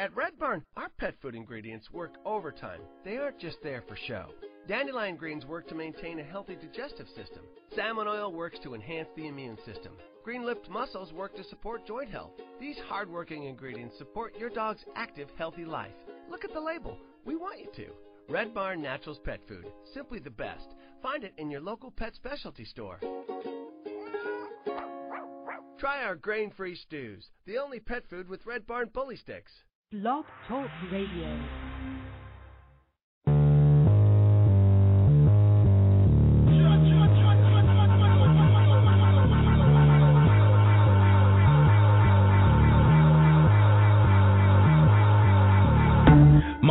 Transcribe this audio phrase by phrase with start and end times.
[0.00, 2.80] At Red Barn, our pet food ingredients work overtime.
[3.04, 4.26] They aren't just there for show.
[4.68, 7.42] Dandelion greens work to maintain a healthy digestive system.
[7.74, 9.94] Salmon oil works to enhance the immune system.
[10.22, 12.30] Green lipped mussels work to support joint health.
[12.60, 15.96] These hardworking ingredients support your dog's active, healthy life.
[16.30, 16.96] Look at the label.
[17.24, 17.92] We want you to.
[18.28, 19.66] Red Barn Naturals Pet Food.
[19.94, 20.76] Simply the best.
[21.02, 23.00] Find it in your local pet specialty store.
[25.76, 29.50] Try our grain free stews, the only pet food with Red Barn bully sticks.
[29.90, 31.97] Blog Talk Radio.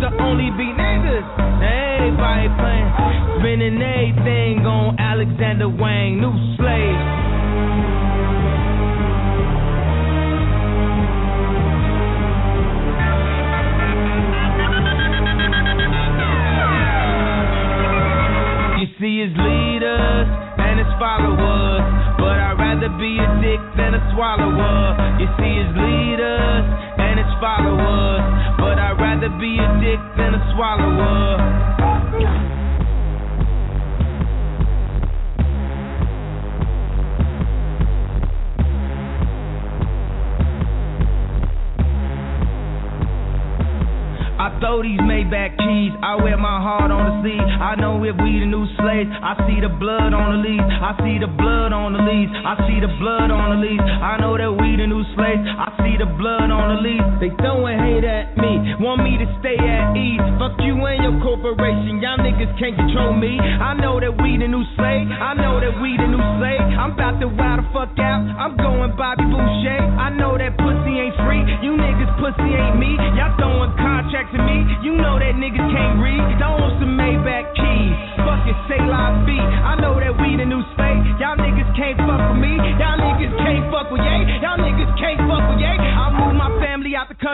[0.00, 1.28] Used to only be niggas,
[1.60, 2.88] everybody playing,
[3.38, 6.96] spending everything on Alexander Wang, new slave.
[18.80, 21.84] You see his leaders and his followers,
[22.16, 22.39] but
[22.70, 24.94] rather be a dick than a swallower.
[25.18, 26.64] You see his leaders
[27.02, 28.22] and his followers,
[28.62, 32.49] but I'd rather be a dick than a swallower.
[44.40, 47.44] I throw these Maybach keys, I wear my heart on the sleeve.
[47.44, 50.64] I know if we the new slaves, I see the blood on the leaves.
[50.64, 52.32] I see the blood on the leaves.
[52.32, 53.84] I see the blood on the leaves.
[53.84, 57.04] I know that we the new slaves, I see the blood on the leaves.
[57.20, 60.24] They throwing hate at me, want me to stay at ease.
[60.40, 63.36] Fuck you and your corporation, y'all niggas can't control me.
[63.36, 66.64] I know that we the new slave, I know that we the new slave.
[66.80, 69.84] I'm about to wild the fuck out, I'm going Bobby Boucher.
[70.00, 72.96] I know that pussy ain't free, you niggas pussy ain't me.
[73.20, 76.22] Y'all throwing contracts at me, you know that niggas can't read.
[76.38, 79.42] Don't want some Maybach keys, fuck it, say live beat.
[79.42, 82.56] I know that we the new slave, y'all niggas can't fuck with me.
[82.78, 82.89] Y'all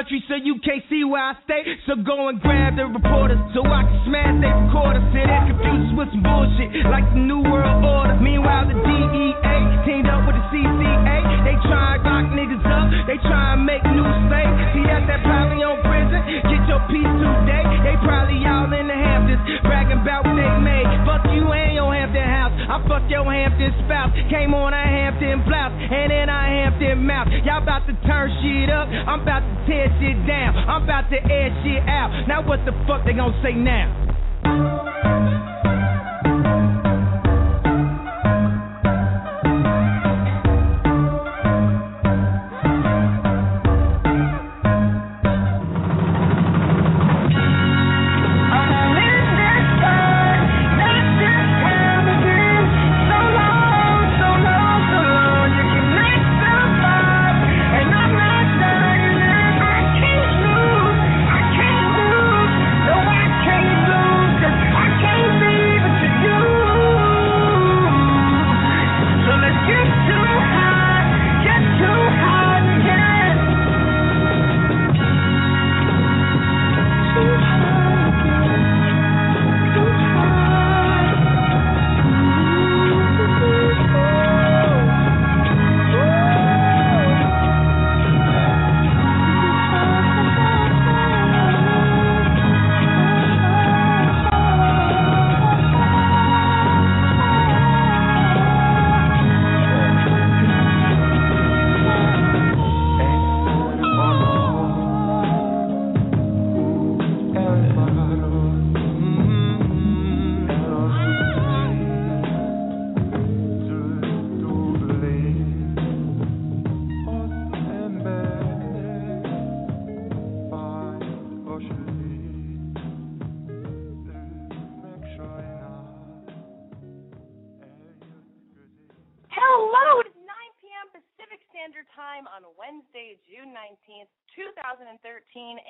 [0.06, 1.62] country so you can't see where I stay.
[1.86, 5.02] So go and grab the reporters so I can smash their recorders.
[5.10, 8.14] Sit and confuse us with some bullshit like the New World Order.
[8.22, 11.18] Meanwhile, the DEA teamed up with the CCA.
[11.42, 14.54] They try and lock niggas up, they try and make new slaves.
[14.78, 16.22] See, that's that probably on prison.
[16.46, 17.66] Get your piece today.
[17.82, 20.86] They probably all in the Hamptons bragging about what they made.
[21.02, 22.54] Fuck you and your Hampton house.
[22.54, 24.14] I fuck your Hampton spouse.
[24.30, 27.30] Came on a Hampton blouse and then I Hampton mouth.
[27.46, 28.90] Y'all about to turn shit up.
[28.90, 30.56] I'm about to tear shit down.
[30.56, 32.26] I'm about to air shit out.
[32.28, 34.06] Now what the fuck they gonna say now?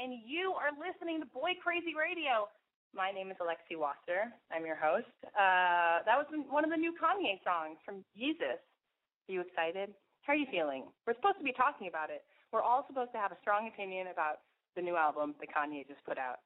[0.06, 2.46] And you are listening to Boy Crazy Radio.
[2.94, 4.30] My name is Alexi Wasser.
[4.54, 5.10] I'm your host.
[5.34, 8.62] Uh, that was one of the new Kanye songs from Yeezus.
[8.62, 9.90] Are you excited?
[10.22, 10.86] How are you feeling?
[11.10, 12.22] We're supposed to be talking about it.
[12.54, 14.46] We're all supposed to have a strong opinion about
[14.78, 16.38] the new album that Kanye just put out.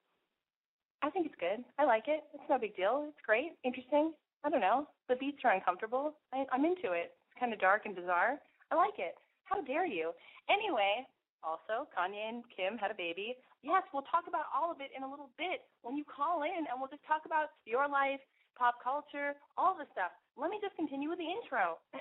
[1.05, 1.61] I think it's good.
[1.77, 2.25] I like it.
[2.33, 3.13] It's no big deal.
[3.13, 4.17] It's great, interesting.
[4.41, 4.89] I don't know.
[5.13, 6.17] The beats are uncomfortable.
[6.33, 7.13] I, I'm into it.
[7.13, 8.41] It's kind of dark and bizarre.
[8.73, 9.21] I like it.
[9.45, 10.17] How dare you?
[10.49, 11.05] Anyway,
[11.43, 13.37] also, Kanye and Kim had a baby.
[13.61, 16.65] Yes, we'll talk about all of it in a little bit when you call in,
[16.65, 18.21] and we'll just talk about your life,
[18.57, 20.13] pop culture, all the stuff.
[20.37, 21.77] Let me just continue with the intro.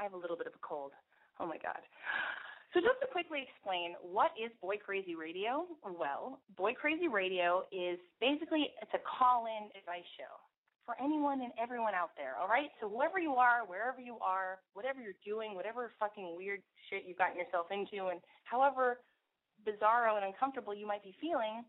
[0.00, 0.96] I have a little bit of a cold.
[1.36, 1.80] Oh my God.
[2.72, 5.68] So just to quickly explain, what is Boy Crazy Radio?
[5.84, 10.32] Well, Boy Crazy Radio is basically it's a call-in advice show
[10.88, 12.72] for anyone and everyone out there, all right?
[12.80, 17.20] So whoever you are, wherever you are, whatever you're doing, whatever fucking weird shit you've
[17.20, 18.18] gotten yourself into, and
[18.48, 19.04] however
[19.66, 21.64] bizarro and uncomfortable you might be feeling,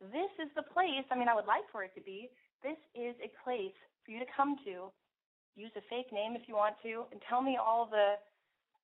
[0.00, 1.04] this is the place.
[1.10, 2.30] I mean, I would like for it to be.
[2.62, 4.92] This is a place for you to come to.
[5.58, 8.14] Use a fake name if you want to, and tell me all the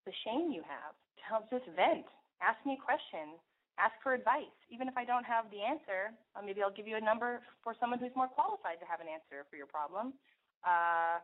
[0.04, 0.92] the shame you have.
[1.24, 2.04] Tell just vent.
[2.42, 3.40] Ask me a question
[3.78, 4.54] ask for advice.
[4.70, 7.74] Even if I don't have the answer, uh, maybe I'll give you a number for
[7.78, 10.14] someone who's more qualified to have an answer for your problem.
[10.62, 11.18] Uh,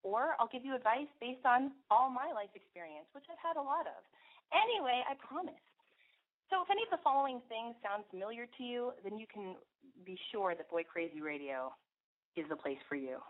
[0.00, 3.64] or I'll give you advice based on all my life experience, which I've had a
[3.64, 4.00] lot of.
[4.48, 5.60] Anyway, I promise.
[6.50, 9.54] So if any of the following things sound familiar to you, then you can
[10.02, 11.70] be sure that Boy Crazy Radio
[12.34, 13.22] is the place for you.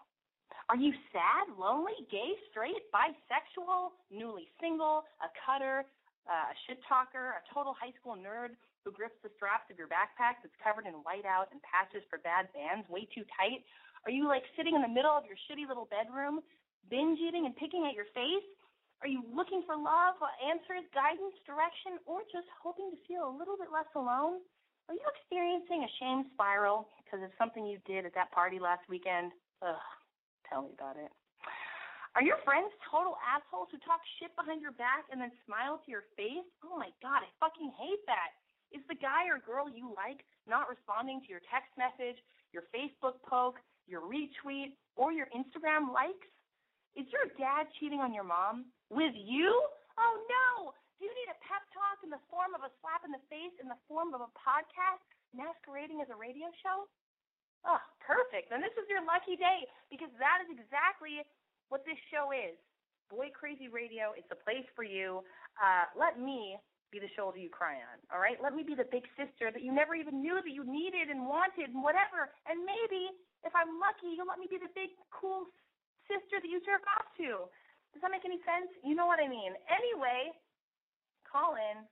[0.72, 5.84] Are you sad, lonely, gay, straight, bisexual, newly single, a cutter,
[6.24, 8.56] uh, a shit talker, a total high school nerd
[8.86, 12.48] who grips the straps of your backpack that's covered in whiteout and patches for bad
[12.56, 13.60] bands way too tight?
[14.08, 16.40] Are you like sitting in the middle of your shitty little bedroom,
[16.88, 18.48] binge eating and picking at your face?
[19.00, 23.56] Are you looking for love, answers, guidance, direction, or just hoping to feel a little
[23.56, 24.44] bit less alone?
[24.92, 28.84] Are you experiencing a shame spiral because of something you did at that party last
[28.92, 29.32] weekend?
[29.64, 29.80] Ugh,
[30.44, 31.08] tell me about it.
[32.12, 35.88] Are your friends total assholes who talk shit behind your back and then smile to
[35.88, 36.44] your face?
[36.60, 38.36] Oh my god, I fucking hate that.
[38.74, 42.20] Is the guy or girl you like not responding to your text message,
[42.52, 46.28] your Facebook poke, your retweet, or your Instagram likes?
[46.98, 48.74] Is your dad cheating on your mom?
[48.90, 49.48] With you?
[49.94, 50.74] Oh no!
[50.98, 53.54] Do you need a pep talk in the form of a slap in the face
[53.62, 55.00] in the form of a podcast
[55.32, 56.90] masquerading as a radio show?
[57.62, 58.50] Oh, perfect.
[58.50, 61.22] Then this is your lucky day because that is exactly
[61.70, 62.58] what this show is.
[63.08, 65.22] Boy Crazy Radio, it's a place for you.
[65.58, 66.58] Uh, let me
[66.90, 68.38] be the shoulder you cry on, all right?
[68.42, 71.22] Let me be the big sister that you never even knew that you needed and
[71.26, 72.34] wanted and whatever.
[72.50, 73.14] And maybe,
[73.46, 75.46] if I'm lucky, you'll let me be the big, cool
[76.10, 77.46] sister that you jerk off to.
[77.92, 78.70] Does that make any sense?
[78.86, 79.52] You know what I mean.
[79.66, 80.30] Anyway,
[81.26, 81.82] call in.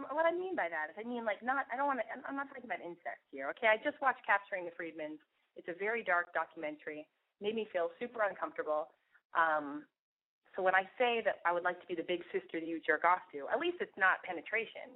[0.00, 1.68] What I mean by that is, I mean like not.
[1.68, 2.06] I don't want to.
[2.24, 3.52] I'm not talking about incest here.
[3.52, 5.20] Okay, I just watched Capturing the Friedmans.
[5.60, 7.04] It's a very dark documentary
[7.40, 8.92] made me feel super uncomfortable.
[9.32, 9.84] Um,
[10.54, 12.80] so when I say that I would like to be the big sister that you
[12.84, 14.92] jerk off to, at least it's not penetration.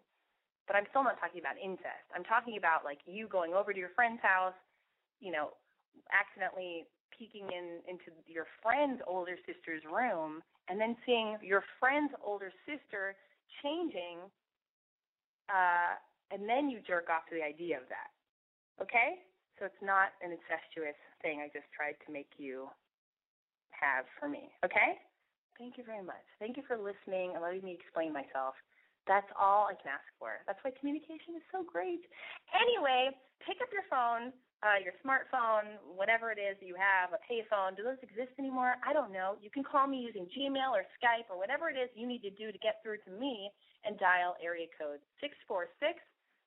[0.69, 2.09] But I'm still not talking about incest.
[2.17, 4.57] I'm talking about like you going over to your friend's house,
[5.21, 5.53] you know,
[6.09, 12.53] accidentally peeking in into your friend's older sister's room and then seeing your friend's older
[12.67, 13.17] sister
[13.63, 14.19] changing
[15.49, 15.95] uh
[16.33, 18.11] and then you jerk off to the idea of that.
[18.83, 19.23] Okay?
[19.59, 22.67] So it's not an incestuous thing I just tried to make you
[23.71, 24.51] have for me.
[24.65, 24.99] Okay?
[25.55, 26.25] Thank you very much.
[26.43, 28.59] Thank you for listening and letting me explain myself.
[29.07, 30.43] That's all I can ask for.
[30.49, 32.03] That's why communication is so great.
[32.51, 34.33] Anyway, pick up your phone,
[34.65, 37.77] uh, your smartphone, whatever it is that you have, a payphone.
[37.77, 38.81] Do those exist anymore?
[38.81, 39.37] I don't know.
[39.45, 42.33] You can call me using Gmail or Skype or whatever it is you need to
[42.33, 43.53] do to get through to me
[43.85, 46.01] and dial area code six four six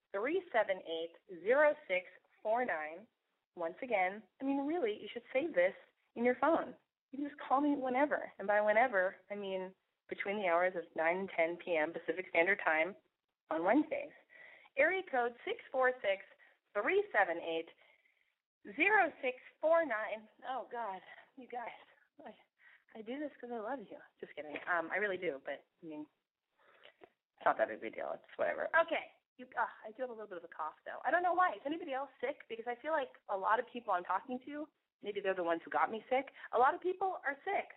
[0.10, 1.14] three seven eight
[1.46, 2.10] zero six
[2.42, 3.06] four nine.
[3.54, 5.78] Once again, I mean, really, you should save this
[6.18, 6.74] in your phone.
[7.14, 9.70] You can just call me whenever, and by whenever, I mean
[10.10, 11.92] between the hours of 9 and 10 p.m.
[11.92, 12.96] Pacific Standard Time
[13.52, 14.16] on Wednesdays.
[14.80, 16.26] Area code six four six
[16.74, 17.70] three seven eight
[18.76, 20.26] zero six four nine.
[20.50, 21.02] Oh God,
[21.38, 21.74] you guys,
[22.26, 22.32] I,
[22.98, 24.00] I do this because I love you.
[24.20, 24.58] Just kidding.
[24.66, 26.08] Um, I really do, but I mean,
[27.38, 28.12] it's not that big a deal.
[28.18, 28.70] It's whatever.
[28.74, 29.06] Okay.
[29.38, 30.98] You, uh, I do have a little bit of a cough though.
[31.06, 31.54] I don't know why.
[31.54, 32.42] Is anybody else sick?
[32.50, 34.66] Because I feel like a lot of people I'm talking to,
[35.06, 36.34] maybe they're the ones who got me sick.
[36.54, 37.70] A lot of people are sick.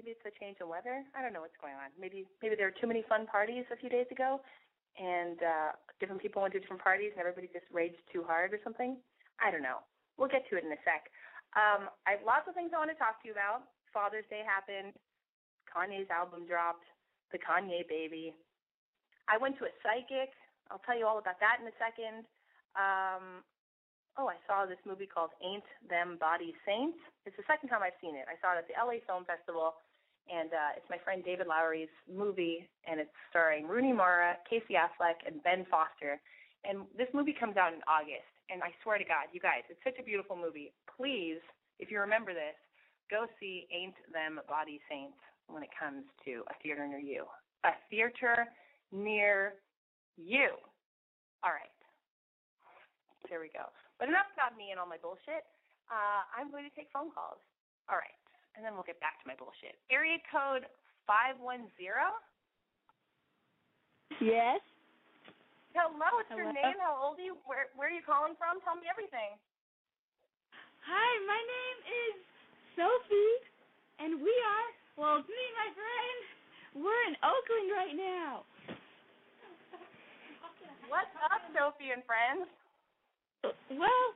[0.00, 1.04] Maybe it's a change in weather.
[1.12, 1.92] I don't know what's going on.
[2.00, 4.40] Maybe maybe there were too many fun parties a few days ago,
[4.96, 8.60] and uh, different people went to different parties, and everybody just raged too hard or
[8.64, 8.96] something.
[9.40, 9.80] I don't know.
[10.16, 11.08] We'll get to it in a sec.
[11.56, 13.66] Um, I have lots of things I want to talk to you about.
[13.90, 14.94] Father's Day happened.
[15.66, 16.84] Kanye's album dropped.
[17.32, 18.34] the Kanye baby.
[19.30, 20.34] I went to a psychic.
[20.70, 22.26] I'll tell you all about that in a second.
[22.74, 23.42] Um,
[24.18, 26.98] oh, I saw this movie called Ain't Them Body Saints.
[27.26, 28.26] It's the second time I've seen it.
[28.26, 29.78] I saw it at the LA Film Festival,
[30.30, 35.22] and uh, it's my friend David Lowery's movie, and it's starring Rooney Mara, Casey Affleck,
[35.26, 36.18] and Ben Foster.
[36.66, 39.80] And this movie comes out in August, and I swear to God, you guys, it's
[39.86, 40.74] such a beautiful movie.
[40.90, 41.38] Please,
[41.78, 42.58] if you remember this,
[43.10, 47.24] go see Ain't Them Body Saints when it comes to a theater near you.
[47.64, 48.46] A theater
[48.90, 49.54] near
[50.18, 50.58] you.
[51.46, 51.70] All right.
[53.28, 53.70] There we go.
[53.98, 55.46] But enough about me and all my bullshit.
[55.86, 57.38] Uh, I'm going to take phone calls.
[57.86, 58.18] All right.
[58.58, 59.78] And then we'll get back to my bullshit.
[59.90, 60.66] Area code
[61.06, 61.70] 510.
[64.18, 64.58] Yes.
[65.70, 66.78] Hello, what's your name?
[66.82, 67.38] How old are you?
[67.46, 68.58] Where where are you calling from?
[68.66, 69.38] Tell me everything.
[70.82, 72.14] Hi, my name is
[72.74, 73.36] Sophie,
[74.02, 76.18] and we are, well, it's me and my friend.
[76.82, 78.48] We're in Oakland right now.
[80.90, 82.50] What's up, Sophie and friends?
[83.70, 84.06] Well,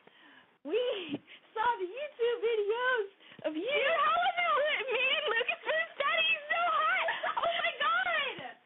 [0.67, 1.23] we
[1.55, 3.07] saw the YouTube videos
[3.47, 3.83] of you.
[4.03, 4.83] How was it?
[4.91, 7.09] Me and Lucas for the study so hot.
[7.39, 8.59] Oh my god.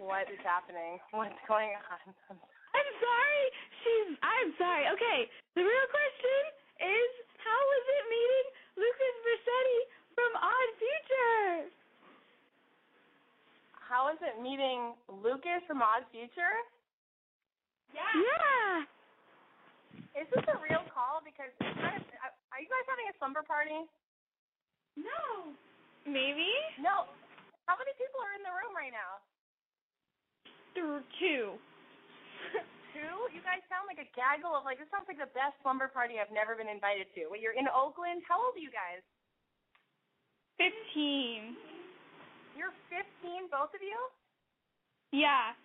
[0.00, 0.96] What is happening?
[1.12, 2.00] What's going on?
[2.32, 3.44] I'm sorry.
[3.84, 4.08] She's.
[4.24, 4.88] I'm sorry.
[4.96, 5.28] Okay.
[5.52, 6.40] The real question
[6.80, 8.46] is, how was it meeting
[8.80, 9.80] Lucas Vercetti
[10.16, 11.44] from Odd Future?
[13.76, 16.56] How is it meeting Lucas from Odd Future?
[17.92, 18.08] Yeah.
[18.16, 18.88] Yeah.
[20.16, 21.20] Is this a real call?
[21.20, 23.84] Because it's kind of, uh, are you guys having a slumber party?
[24.96, 25.52] No.
[26.08, 26.48] Maybe.
[26.80, 27.04] No.
[27.68, 29.20] How many people are in the room right now?
[30.74, 31.56] Th- two.
[32.90, 33.16] Two?
[33.30, 34.82] You guys sound like a gaggle of like.
[34.82, 37.30] This sounds like the best slumber party I've never been invited to.
[37.30, 38.26] Wait, you're in Oakland.
[38.26, 38.98] How old are you guys?
[40.58, 41.54] Fifteen.
[42.58, 43.96] You're 15, both of you.
[45.16, 45.56] Yeah.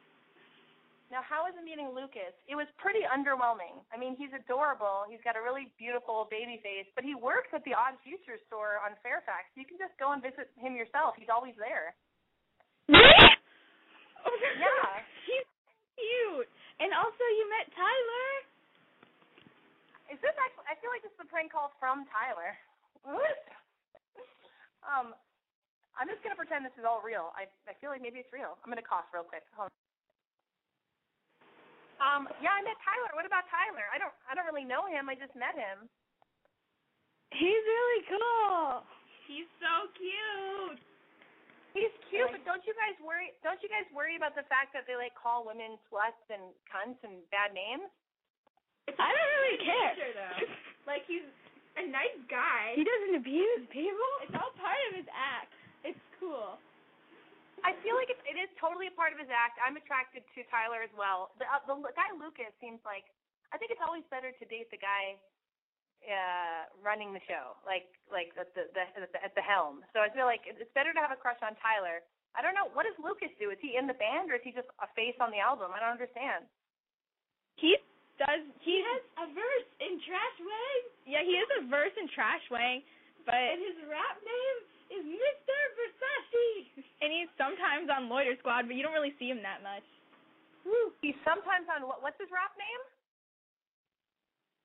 [1.14, 2.34] Now, how was it meeting Lucas?
[2.50, 3.84] It was pretty underwhelming.
[3.94, 5.04] I mean, he's adorable.
[5.06, 8.82] He's got a really beautiful baby face, but he works at the Odd Future store
[8.82, 9.52] on Fairfax.
[9.54, 11.14] You can just go and visit him yourself.
[11.20, 11.94] He's always there.
[14.26, 14.58] Really?
[14.66, 15.06] Yeah.
[15.30, 15.48] He's
[15.96, 16.50] cute.
[16.82, 18.30] And also, you met Tyler.
[20.12, 20.68] Is this actually?
[20.70, 22.54] I feel like this is a prank call from Tyler.
[23.06, 23.38] What?
[24.86, 25.14] Um,
[25.98, 27.34] I'm just gonna pretend this is all real.
[27.34, 28.58] I I feel like maybe it's real.
[28.62, 29.46] I'm gonna cough real quick.
[29.58, 29.74] Hold on.
[31.96, 33.10] Um, yeah, I met Tyler.
[33.16, 33.88] What about Tyler?
[33.90, 35.08] I don't I don't really know him.
[35.10, 35.88] I just met him.
[37.34, 38.86] He's really cool.
[39.26, 40.80] He's so cute.
[41.76, 43.36] He's cute, but don't you guys worry?
[43.44, 47.04] Don't you guys worry about the fact that they like call women sluts and cunts
[47.04, 47.92] and bad names?
[48.88, 49.92] I don't really care.
[50.88, 51.28] Like he's
[51.76, 52.80] a nice guy.
[52.80, 54.12] He doesn't abuse people.
[54.24, 55.52] It's all part of his act.
[55.84, 56.56] It's cool.
[57.68, 59.60] I feel like it's, it is totally a part of his act.
[59.60, 61.36] I'm attracted to Tyler as well.
[61.42, 63.04] The uh, the guy Lucas seems like
[63.52, 65.20] I think it's always better to date the guy
[66.06, 69.82] uh running the show, like like at the, the at the at the helm.
[69.92, 72.06] So I feel like it's better to have a crush on Tyler.
[72.38, 73.50] I don't know what does Lucas do?
[73.50, 75.74] Is he in the band or is he just a face on the album?
[75.74, 76.46] I don't understand.
[77.58, 77.80] He
[78.20, 78.44] does.
[78.62, 81.24] He He has a verse in Trashwang, yeah.
[81.24, 82.84] He has a verse in Trashwang,
[83.24, 84.58] but and his rap name
[85.00, 85.58] is Mr.
[85.76, 86.86] Versace.
[87.02, 89.84] and he's sometimes on Loiter Squad, but you don't really see him that much.
[90.66, 90.94] Woo.
[91.02, 92.02] He's sometimes on what?
[92.02, 92.82] What's his rap name?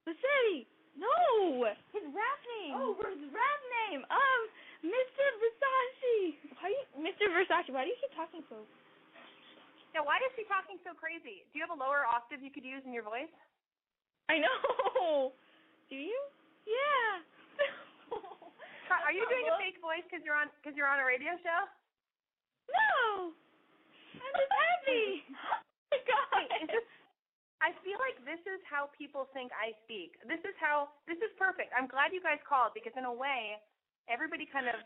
[0.09, 0.67] Versace.
[0.99, 2.75] No, his rap name.
[2.77, 4.03] Oh, his rap name.
[4.11, 4.41] Um,
[4.85, 5.25] Mr.
[5.39, 6.41] Versace.
[6.59, 7.29] why you, Mr.
[7.31, 7.71] Versace?
[7.71, 8.65] Why do you keep talking so?
[9.95, 11.43] Yeah, why is he talking so crazy?
[11.51, 13.31] Do you have a lower octave you could use in your voice?
[14.31, 15.35] I know.
[15.91, 16.21] Do you?
[16.63, 17.27] Yeah.
[19.07, 21.61] Are you doing a fake voice because you're on because you're on a radio show?
[22.71, 23.35] No.
[24.15, 25.27] I'm just happy.
[25.35, 25.59] oh
[25.91, 26.27] my God.
[26.39, 26.87] Wait, is this,
[27.61, 30.17] I feel like this is how people think I speak.
[30.25, 31.73] This is how this is perfect.
[31.77, 33.61] I'm glad you guys called because in a way,
[34.09, 34.81] everybody kind of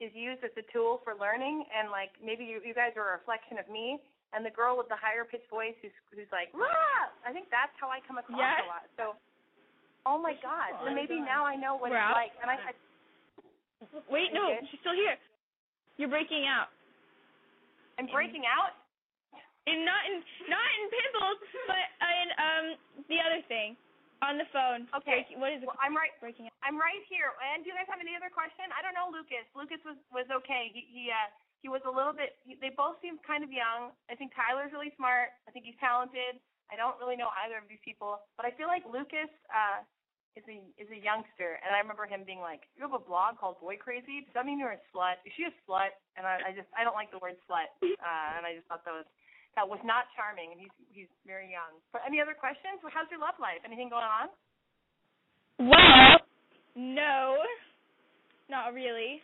[0.00, 3.20] is used as a tool for learning, and like maybe you, you guys are a
[3.20, 4.00] reflection of me.
[4.32, 7.12] And the girl with the higher pitched voice who's who's like, Rah!
[7.28, 8.64] I think that's how I come across Yes.
[8.64, 8.84] a lot.
[8.96, 9.04] So,
[10.08, 10.72] oh my god.
[10.80, 12.16] So maybe now I know what We're it's out.
[12.16, 12.32] like.
[12.40, 12.72] And I, I
[14.08, 15.20] Wait, no, she's still here.
[16.00, 16.72] You're breaking out.
[18.00, 18.72] I'm breaking out.
[19.70, 20.18] In not in
[20.50, 21.38] not in pimples,
[21.70, 22.66] but in um
[23.06, 23.78] the other thing
[24.22, 24.90] on the phone.
[24.94, 25.26] Okay.
[25.38, 25.66] What is it?
[25.66, 26.14] Well, I'm right.
[26.22, 26.56] breaking out.
[26.62, 27.30] I'm right here.
[27.38, 28.70] And do you guys have any other question?
[28.74, 29.46] I don't know, Lucas.
[29.54, 30.70] Lucas was was okay.
[30.74, 31.30] He he uh
[31.62, 32.38] he was a little bit.
[32.42, 33.94] He, they both seem kind of young.
[34.10, 35.30] I think Tyler's really smart.
[35.46, 36.42] I think he's talented.
[36.66, 39.86] I don't really know either of these people, but I feel like Lucas uh
[40.34, 43.36] is a is a youngster, and I remember him being like, "You have a blog
[43.36, 44.24] called Boy Crazy.
[44.24, 45.20] Does that mean you're a slut?
[45.28, 48.28] Is she a slut?" And I, I just I don't like the word slut, uh,
[48.40, 49.04] and I just thought that was
[49.56, 50.52] that was not charming.
[50.52, 51.78] And he's he's very young.
[51.92, 52.80] But any other questions?
[52.92, 53.60] How's your love life?
[53.64, 54.28] Anything going on?
[55.60, 56.18] Well,
[56.74, 57.36] no,
[58.48, 59.20] not really.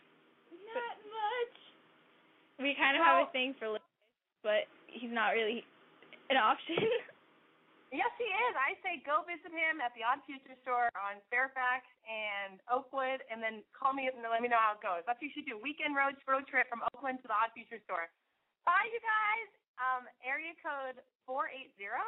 [0.53, 1.55] Not much.
[2.61, 3.89] We kind of have a thing for Lewis,
[4.43, 5.65] but he's not really
[6.29, 6.77] an option.
[7.89, 8.53] Yes, he is.
[8.53, 13.41] I say go visit him at the Odd Future store on Fairfax and Oakwood, and
[13.41, 15.01] then call me and let me know how it goes.
[15.09, 15.57] That's what you should do.
[15.57, 18.05] Weekend road road trip from Oakland to the Odd Future store.
[18.61, 19.49] Bye, you guys.
[19.79, 22.03] Um, area code four eight zero.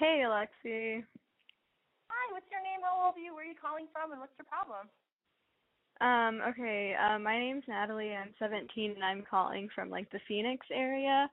[0.00, 1.04] Hey, Alexi.
[2.08, 2.80] Hi, what's your name?
[2.80, 3.34] How old are you?
[3.34, 4.12] Where are you calling from?
[4.12, 4.88] And what's your problem?
[6.00, 8.14] Um, okay, uh, my name's Natalie.
[8.14, 11.28] I'm 17 and I'm calling from like the Phoenix area.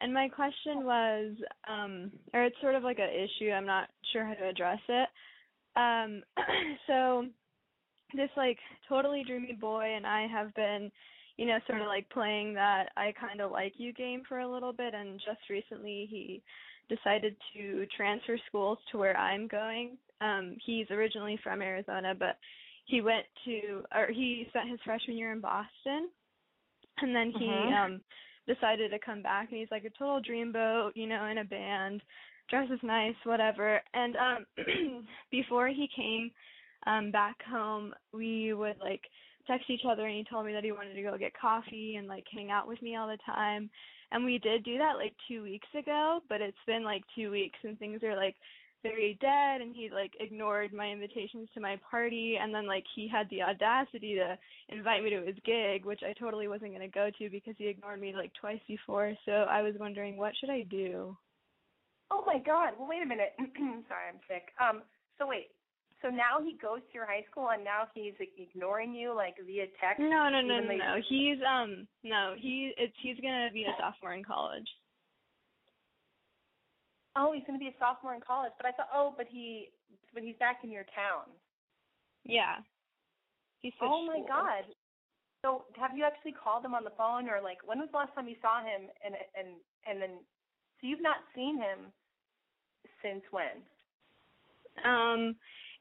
[0.00, 1.32] And my question was,
[1.66, 3.50] um, or it's sort of like an issue.
[3.50, 5.08] I'm not sure how to address it.
[5.76, 6.22] Um,
[6.86, 7.26] so
[8.14, 10.90] this like totally dreamy boy and I have been,
[11.36, 14.50] you know, sort of like playing that I kind of like you game for a
[14.50, 14.94] little bit.
[14.94, 16.42] And just recently he
[16.88, 19.96] decided to transfer schools to where I'm going.
[20.20, 22.36] Um, he's originally from Arizona, but
[22.86, 26.08] he went to, or he spent his freshman year in Boston,
[26.98, 27.72] and then he Mhm.
[27.72, 28.00] um
[28.46, 32.02] decided to come back and he's like a total dreamboat, you know, in a band,
[32.50, 33.80] dresses nice, whatever.
[33.94, 34.46] And um
[35.30, 36.30] before he came
[36.86, 39.02] um back home, we would like
[39.46, 42.08] text each other and he told me that he wanted to go get coffee and
[42.08, 43.70] like hang out with me all the time.
[44.12, 47.58] And we did do that like 2 weeks ago, but it's been like 2 weeks
[47.64, 48.36] and things are like
[48.82, 53.08] very dead and he like ignored my invitations to my party and then like he
[53.08, 54.36] had the audacity to
[54.68, 57.66] invite me to his gig which I totally wasn't going to go to because he
[57.66, 61.16] ignored me like twice before so I was wondering what should I do
[62.10, 62.74] Oh my God.
[62.78, 63.34] Well, wait a minute.
[63.58, 64.52] Sorry, I'm sick.
[64.60, 64.82] Um.
[65.18, 65.50] So wait.
[66.04, 69.40] So now he goes to your high school and now he's like, ignoring you like
[69.40, 70.04] via text.
[70.04, 73.72] No no no no, no he's um no he it's he's going to be a
[73.80, 74.68] sophomore in college
[77.16, 78.50] Oh, he's going to be a sophomore in college.
[78.58, 79.70] But I thought, oh, but he,
[80.12, 81.32] but he's back in your town.
[82.24, 82.60] yeah
[83.62, 84.20] he switched Oh my.
[84.28, 84.68] God.
[85.40, 88.12] So have you actually called him on the phone or like when was the last
[88.12, 89.56] time you saw him and and
[89.88, 91.88] and then so you've not seen him
[93.00, 93.64] since when?
[94.84, 95.36] Um,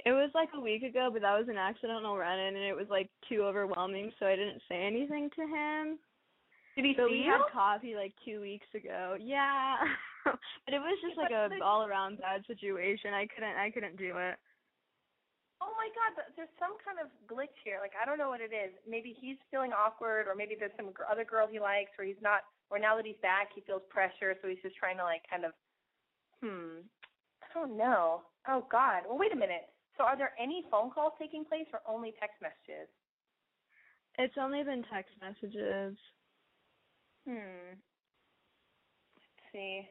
[0.05, 2.87] it was like a week ago, but that was an accidental run-in, and it was
[2.89, 5.99] like too overwhelming, so I didn't say anything to him.
[6.75, 7.31] Did he But see we you?
[7.31, 9.15] had coffee like two weeks ago.
[9.21, 9.77] Yeah,
[10.25, 13.13] but it was just like a all-around bad situation.
[13.13, 14.35] I couldn't, I couldn't do it.
[15.61, 17.77] Oh my God, th- there's some kind of glitch here.
[17.79, 18.73] Like I don't know what it is.
[18.89, 22.41] Maybe he's feeling awkward, or maybe there's some other girl he likes, or he's not,
[22.69, 25.45] or now that he's back, he feels pressure, so he's just trying to like kind
[25.45, 25.53] of,
[26.41, 26.81] hmm,
[27.45, 28.23] I don't know.
[28.49, 29.03] Oh God.
[29.07, 29.69] Well, wait a minute.
[29.97, 32.89] So are there any phone calls taking place, or only text messages?
[34.17, 35.97] It's only been text messages.
[37.25, 37.79] Hmm.
[39.15, 39.89] Let's see.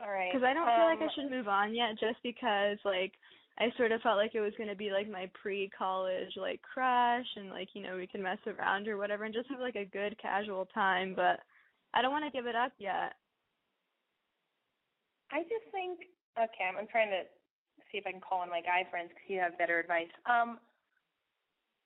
[0.00, 0.38] All right.
[0.38, 3.12] Because I don't feel like I Um, should move on yet, just because like
[3.58, 7.50] I sort of felt like it was gonna be like my pre-college like crush, and
[7.50, 10.18] like you know we could mess around or whatever, and just have like a good
[10.18, 11.14] casual time.
[11.14, 11.40] But
[11.94, 13.14] I don't want to give it up yet.
[15.30, 16.00] I just think
[16.38, 16.64] okay.
[16.68, 17.24] I'm, I'm trying to
[17.94, 20.10] see if I can call of my guy friends because you have better advice.
[20.26, 20.58] Um,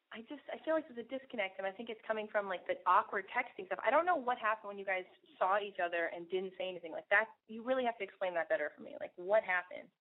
[0.09, 2.64] I just I feel like there's a disconnect, and I think it's coming from like
[2.64, 3.79] the awkward texting stuff.
[3.85, 5.05] I don't know what happened when you guys
[5.37, 7.29] saw each other and didn't say anything like that.
[7.47, 8.97] You really have to explain that better for me.
[8.97, 9.92] Like what happened?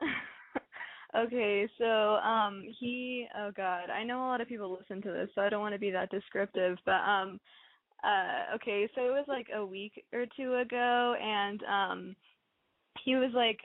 [1.28, 5.28] okay, so um he oh god, I know a lot of people listen to this,
[5.34, 7.38] so I don't want to be that descriptive, but um
[8.00, 12.16] uh okay, so it was like a week or two ago and um
[13.04, 13.60] he was like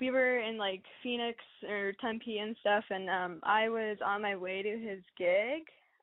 [0.00, 4.36] we were in like Phoenix or Tempe and stuff and um I was on my
[4.36, 5.62] way to his gig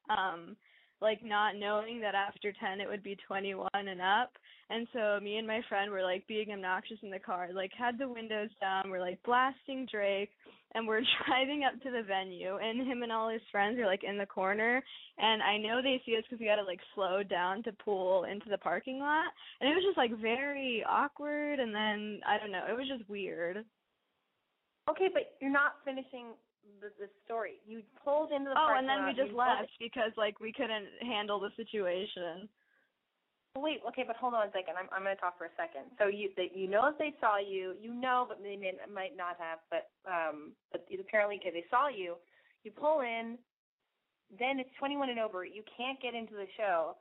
[0.10, 0.56] um
[1.02, 4.32] like not knowing that after 10 it would be 21 and up.
[4.70, 7.98] And so me and my friend were like being obnoxious in the car like had
[7.98, 10.30] the windows down we're like blasting Drake
[10.74, 14.04] and we're driving up to the venue and him and all his friends are like
[14.04, 14.84] in the corner.
[15.18, 18.50] And I know they see us because we to like slow down to pull into
[18.50, 19.32] the parking lot.
[19.62, 23.10] And it was just like very awkward and then I don't know it was just
[23.10, 23.66] weird
[24.90, 26.32] Okay, but you're not finishing
[26.80, 27.60] the, the story.
[27.68, 31.40] You pulled into the oh and then we just left because like we couldn't handle
[31.40, 32.48] the situation
[33.58, 34.78] Wait, okay, but hold on a second.
[34.78, 35.90] I'm I'm going to talk for a second.
[35.98, 39.18] So you that you know if they saw you, you know, but they may, might
[39.18, 39.66] not have.
[39.74, 42.22] But um, but apparently, okay, they saw you.
[42.64, 43.38] You pull in,
[44.38, 45.46] then it's 21 and over.
[45.46, 46.98] You can't get into the show,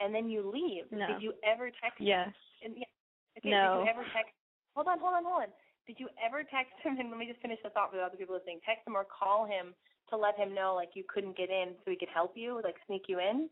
[0.00, 0.84] and then you leave.
[0.92, 1.06] No.
[1.08, 2.00] Did you ever text?
[2.00, 2.28] yes
[2.60, 2.92] And, yeah,
[3.38, 3.80] okay, No.
[3.80, 4.34] Did you ever text?
[4.76, 5.50] Hold on, hold on, hold on.
[5.86, 6.96] Did you ever text him?
[7.00, 8.60] And let me just finish the thought for the other people listening.
[8.64, 9.74] Text him or call him
[10.10, 12.76] to let him know like you couldn't get in, so he could help you, like
[12.86, 13.48] sneak you in.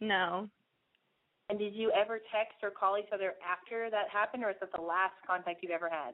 [0.00, 0.48] No.
[1.48, 4.74] And did you ever text or call each other after that happened, or is that
[4.74, 6.12] the last contact you've ever had?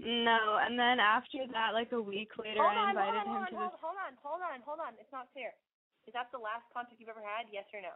[0.00, 3.46] No, and then after that, like a week later, hold I invited hold on, him
[3.46, 3.78] to hold, this.
[3.78, 4.92] hold on, hold on, hold on.
[4.98, 5.54] It's not clear.
[6.08, 7.46] Is that the last contact you've ever had?
[7.52, 7.94] Yes or no?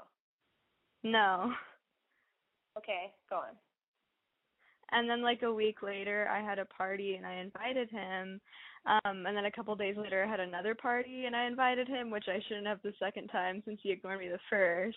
[1.03, 1.51] No.
[2.79, 3.59] Okay, go on.
[4.93, 8.41] And then like a week later, I had a party and I invited him.
[8.87, 12.11] Um, and then a couple days later, I had another party and I invited him,
[12.11, 14.97] which I shouldn't have the second time since he ignored me the first.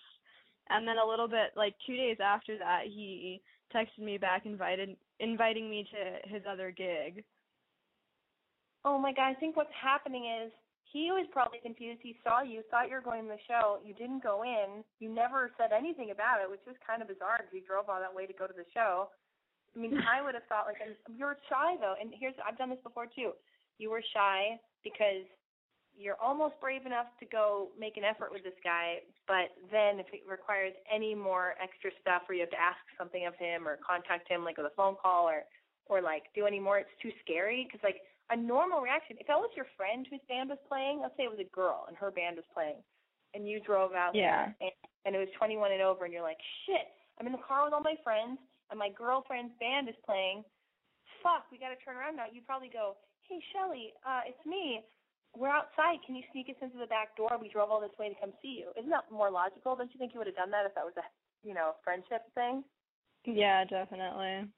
[0.69, 3.41] And then a little bit, like two days after that, he
[3.75, 7.23] texted me back, invited inviting me to his other gig.
[8.85, 10.51] Oh my god, I think what's happening is
[10.91, 11.99] he was probably confused.
[12.03, 13.79] He saw you, thought you were going to the show.
[13.85, 14.83] You didn't go in.
[14.99, 17.99] You never said anything about it, which is kind of bizarre because you drove all
[17.99, 19.07] that way to go to the show.
[19.75, 20.83] I mean, I would have thought like
[21.15, 23.31] you're shy though, and here's I've done this before too.
[23.77, 25.23] You were shy because
[25.95, 30.07] you're almost brave enough to go make an effort with this guy, but then if
[30.11, 33.77] it requires any more extra stuff where you have to ask something of him or
[33.79, 35.43] contact him like with a phone call or
[35.87, 39.17] or like do any more, it's too scary because like a normal reaction.
[39.19, 41.85] If that was your friend whose band was playing, let's say it was a girl
[41.87, 42.79] and her band was playing,
[43.33, 44.51] and you drove out Yeah.
[44.51, 44.71] there and,
[45.05, 47.73] and it was 21 and over, and you're like, shit, I'm in the car with
[47.73, 48.39] all my friends
[48.71, 50.43] and my girlfriend's band is playing.
[51.21, 52.31] Fuck, we got to turn around now.
[52.31, 52.95] You'd probably go,
[53.27, 54.81] hey Shelly, uh, it's me.
[55.37, 56.03] We're outside.
[56.03, 57.31] Can you sneak us into the back door?
[57.39, 58.75] We drove all this way to come see you.
[58.75, 59.75] Isn't that more logical?
[59.75, 61.05] Don't you think you would have done that if that was a,
[61.47, 62.63] you know, friendship thing?
[63.23, 64.49] Yeah, definitely.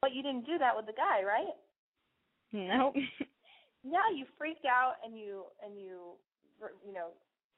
[0.00, 1.54] But you didn't do that with the guy, right?
[2.50, 2.98] Nope.
[3.84, 6.18] yeah, you freaked out and you and you
[6.86, 7.10] you know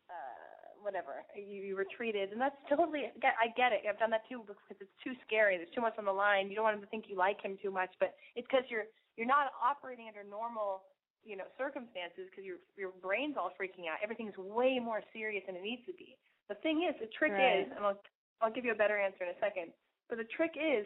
[0.09, 0.54] uh
[0.85, 3.83] whatever you, you retreated and that's totally I get it.
[3.89, 5.57] I've done that too because it's too scary.
[5.57, 6.53] There's too much on the line.
[6.53, 8.87] You don't want him to think you like him too much but it's because you're
[9.17, 10.85] you're not operating under normal
[11.25, 13.99] you know circumstances because your your brain's all freaking out.
[14.05, 16.15] Everything's way more serious than it needs to be.
[16.53, 17.65] The thing is the trick Right.
[17.65, 17.99] is and I'll
[18.45, 19.73] I'll give you a better answer in a second
[20.13, 20.85] but the trick is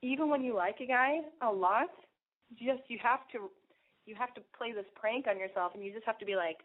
[0.00, 1.92] even when you like a guy a lot
[2.56, 3.50] just you have to
[4.06, 6.64] you have to play this prank on yourself and you just have to be like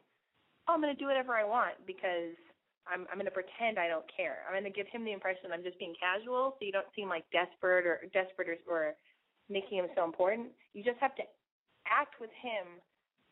[0.67, 2.39] oh, I'm going to do whatever I want because
[2.88, 4.43] I'm I'm going to pretend I don't care.
[4.46, 7.08] I'm going to give him the impression I'm just being casual so you don't seem
[7.08, 8.84] like desperate or desperate or, or
[9.50, 10.52] making him so important.
[10.74, 11.26] You just have to
[11.88, 12.80] act with him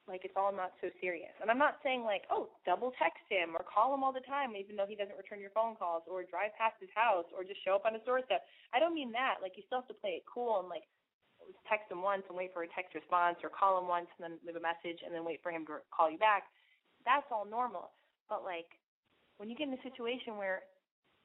[0.09, 1.31] like it's all not so serious.
[1.39, 4.57] And I'm not saying like, oh, double text him or call him all the time
[4.57, 7.61] even though he doesn't return your phone calls or drive past his house or just
[7.63, 8.43] show up on his doorstep.
[8.73, 9.43] I don't mean that.
[9.43, 10.87] Like you still have to play it cool and like
[11.69, 14.35] text him once and wait for a text response or call him once and then
[14.45, 16.49] leave a message and then wait for him to call you back.
[17.05, 17.93] That's all normal.
[18.29, 18.69] But like
[19.41, 20.61] when you get in a situation where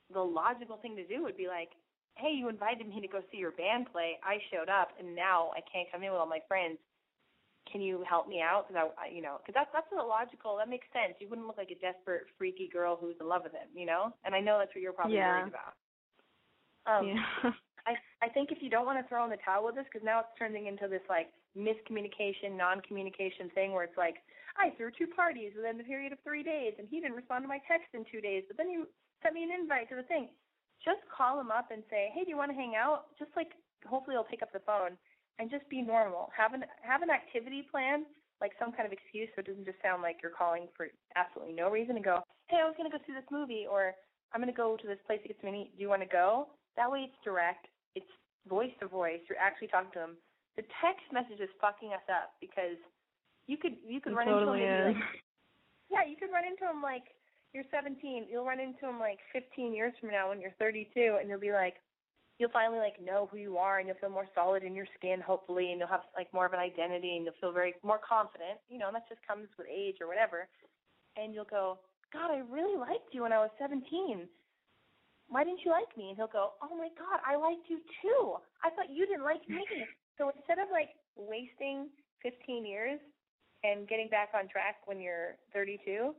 [0.09, 1.68] the logical thing to do would be like,
[2.16, 4.16] hey, you invited me to go see your band play.
[4.24, 6.81] I showed up, and now I can't come in with all my friends.
[7.70, 8.64] Can you help me out?
[8.64, 10.57] Because I, I, you know, because that's that's the logical.
[10.57, 11.20] That makes sense.
[11.20, 14.16] You wouldn't look like a desperate, freaky girl who's in love with him, you know.
[14.24, 15.29] And I know that's what you're probably Yeah.
[15.29, 15.76] worried about.
[16.88, 17.52] Um, yeah.
[17.85, 20.07] I I think if you don't want to throw in the towel with this, because
[20.07, 24.24] now it's turning into this like miscommunication, non-communication thing where it's like
[24.56, 27.48] I threw two parties within the period of three days, and he didn't respond to
[27.48, 28.82] my text in two days, but then he
[29.22, 30.28] sent me an invite to the thing.
[30.84, 33.12] Just call him up and say, hey, do you want to hang out?
[33.18, 33.52] Just like
[33.84, 34.96] hopefully he'll pick up the phone
[35.38, 36.28] and just be normal.
[36.36, 38.04] Have an have an activity plan,
[38.40, 41.52] like some kind of excuse, so it doesn't just sound like you're calling for absolutely
[41.52, 41.96] no reason.
[41.96, 43.92] And go, hey, I was gonna go see this movie, or
[44.32, 45.76] I'm gonna go to this place to get something to eat.
[45.76, 46.52] Do you want to go?
[46.76, 47.68] That way it's direct.
[47.96, 48.08] It's
[48.48, 49.20] voice to voice.
[49.28, 50.14] You're actually talking to him.
[50.56, 52.80] The text message is fucking us up because
[53.46, 55.04] you could you could It run totally into him like
[55.90, 57.04] yeah, you could run into him like
[57.56, 58.26] you're 17.
[58.28, 61.52] You'll run into him like 15 years from now when you're 32, and you'll be
[61.52, 61.80] like,
[62.38, 65.24] you'll finally like know who you are, and you'll feel more solid in your skin,
[65.24, 68.61] hopefully, and you'll have like more of an identity, and you'll feel very more confident.
[68.68, 70.48] You know, and that just comes with age or whatever.
[71.16, 71.80] And you'll go,
[72.12, 74.28] God, I really liked you when I was 17.
[75.28, 76.12] Why didn't you like me?
[76.12, 78.37] And he'll go, Oh my God, I liked you too.
[78.62, 79.64] I thought you didn't like me.
[80.18, 81.88] so instead of like wasting
[82.22, 83.00] 15 years
[83.66, 86.14] and getting back on track when you're 32,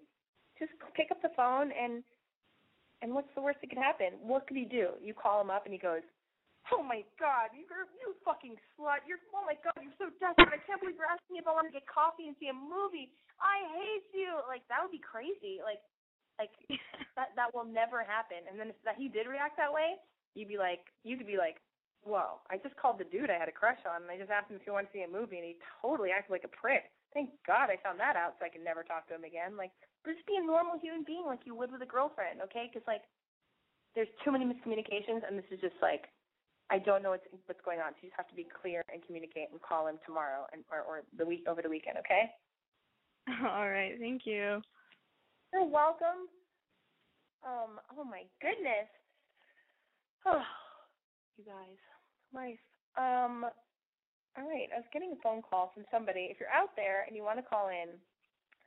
[0.60, 2.04] just pick up the phone and
[3.00, 4.18] and what's the worst that could happen?
[4.26, 4.98] What could he do?
[4.98, 6.02] You call him up and he goes,
[6.74, 9.06] "Oh my God, you're you fucking slut!
[9.06, 10.50] You're oh my God, you're so desperate!
[10.50, 12.58] I can't believe you're asking me if I want to get coffee and see a
[12.58, 13.14] movie.
[13.38, 15.62] I hate you!" Like that would be crazy.
[15.62, 15.80] Like
[16.42, 16.54] like
[17.18, 18.50] that that will never happen.
[18.50, 20.02] And then if that he did react that way,
[20.34, 21.62] you'd be like, you could be like,
[22.02, 24.50] "Whoa, I just called the dude I had a crush on, and I just asked
[24.50, 26.90] him if he wanted to see a movie, and he totally acted like a prick."
[27.14, 29.58] Thank God I found that out so I can never talk to him again.
[29.58, 29.72] Like,
[30.06, 32.70] just be a normal human being like you would with a girlfriend, okay?
[32.72, 33.04] Because like,
[33.96, 36.12] there's too many miscommunications, and this is just like
[36.70, 37.94] I don't know what's what's going on.
[37.94, 40.82] So you just have to be clear and communicate and call him tomorrow and or,
[40.84, 42.30] or the week over the weekend, okay?
[43.48, 44.62] All right, thank you.
[45.54, 46.28] You're welcome.
[47.46, 48.92] Um, oh my goodness.
[50.26, 50.42] Oh,
[51.38, 51.80] you guys,
[52.34, 52.60] life.
[52.98, 53.46] Um,
[54.38, 54.70] all right.
[54.70, 56.30] I was getting a phone call from somebody.
[56.30, 57.98] If you're out there and you want to call in,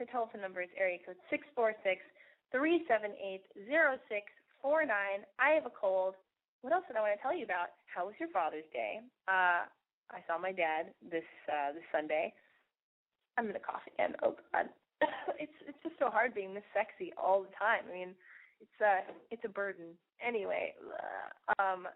[0.02, 2.02] her telephone number is area code six four six
[2.50, 4.26] three seven eight zero six
[4.58, 5.22] four nine.
[5.38, 6.18] I have a cold.
[6.62, 7.72] What else did I want to tell you about?
[7.86, 9.00] How was your Father's Day?
[9.30, 9.64] Uh,
[10.10, 12.34] I saw my dad this uh, this Sunday.
[13.38, 14.18] I'm gonna cough again.
[14.26, 14.66] Oh God,
[15.38, 17.86] it's it's just so hard being this sexy all the time.
[17.86, 18.12] I mean,
[18.58, 19.94] it's uh it's a burden.
[20.18, 21.86] Anyway, uh, um,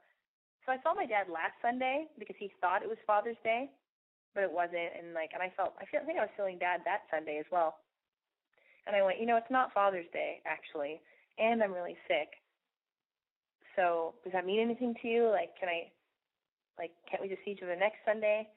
[0.65, 3.71] so I saw my dad last Sunday because he thought it was Father's Day,
[4.35, 4.97] but it wasn't.
[4.97, 7.39] And like, and I felt I feel I think I was feeling bad that Sunday
[7.39, 7.77] as well.
[8.87, 11.01] And I went, you know, it's not Father's Day actually,
[11.39, 12.41] and I'm really sick.
[13.77, 15.29] So does that mean anything to you?
[15.29, 15.91] Like, can I,
[16.79, 18.49] like, can't we just see each other next Sunday?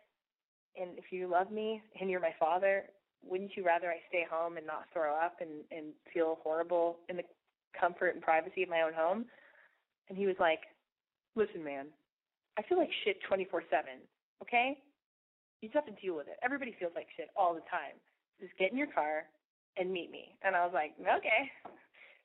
[0.79, 2.83] And if you love me and you're my father,
[3.25, 7.17] wouldn't you rather I stay home and not throw up and and feel horrible in
[7.17, 7.23] the
[7.77, 9.25] comfort and privacy of my own home?
[10.09, 10.61] And he was like,
[11.37, 11.87] listen, man,
[12.57, 13.85] I feel like shit 24 7,
[14.41, 14.81] okay?
[15.61, 16.41] You just have to deal with it.
[16.41, 17.97] Everybody feels like shit all the time.
[18.41, 19.29] Just get in your car
[19.77, 20.37] and meet me.
[20.41, 21.49] And I was like, okay.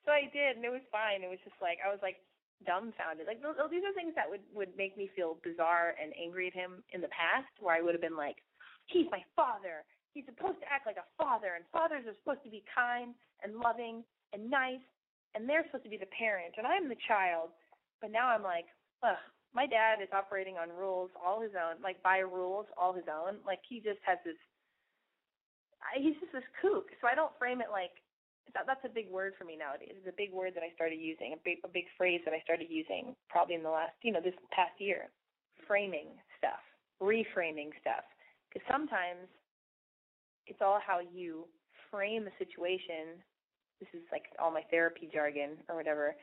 [0.03, 1.23] So I did, and it was fine.
[1.23, 2.19] It was just like, I was like,
[2.67, 3.27] dumbfounded.
[3.27, 6.83] Like these are things that would would make me feel bizarre and angry at him
[6.91, 8.39] in the past, where I would have been like,
[8.87, 9.85] "He's my father.
[10.15, 13.59] He's supposed to act like a father, and fathers are supposed to be kind and
[13.59, 14.85] loving and nice,
[15.35, 17.51] and they're supposed to be the parent, and I'm the child."
[18.01, 18.67] But now I'm like,
[19.03, 19.23] ugh.
[19.55, 23.37] My dad is operating on rules all his own, like by rules all his own.
[23.45, 24.39] Like he just has this.
[25.99, 26.89] He's just this kook.
[27.01, 27.93] So I don't frame it like
[28.55, 29.95] that, that's a big word for me nowadays.
[29.97, 32.41] It's a big word that I started using, a big a big phrase that I
[32.41, 35.09] started using probably in the last, you know, this past year.
[35.67, 36.61] Framing stuff,
[37.01, 38.05] reframing stuff.
[38.49, 39.29] Because sometimes
[40.47, 41.47] it's all how you
[41.91, 43.21] frame a situation.
[43.81, 46.15] This is like all my therapy jargon or whatever.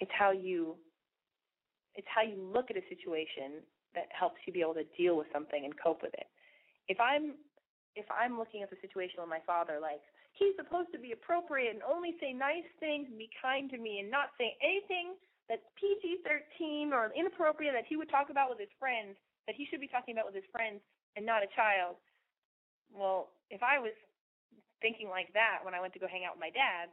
[0.00, 0.76] It's how you
[1.94, 3.60] it's how you look at a situation
[3.94, 6.26] that helps you be able to deal with something and cope with it.
[6.88, 7.36] If I'm
[7.94, 10.00] if I'm looking at the situation with my father like
[10.32, 14.00] he's supposed to be appropriate and only say nice things and be kind to me
[14.00, 15.16] and not say anything
[15.48, 19.68] that's PG 13 or inappropriate that he would talk about with his friends, that he
[19.68, 20.80] should be talking about with his friends
[21.16, 22.00] and not a child.
[22.88, 23.92] Well, if I was
[24.80, 26.88] thinking like that when I went to go hang out with my dad,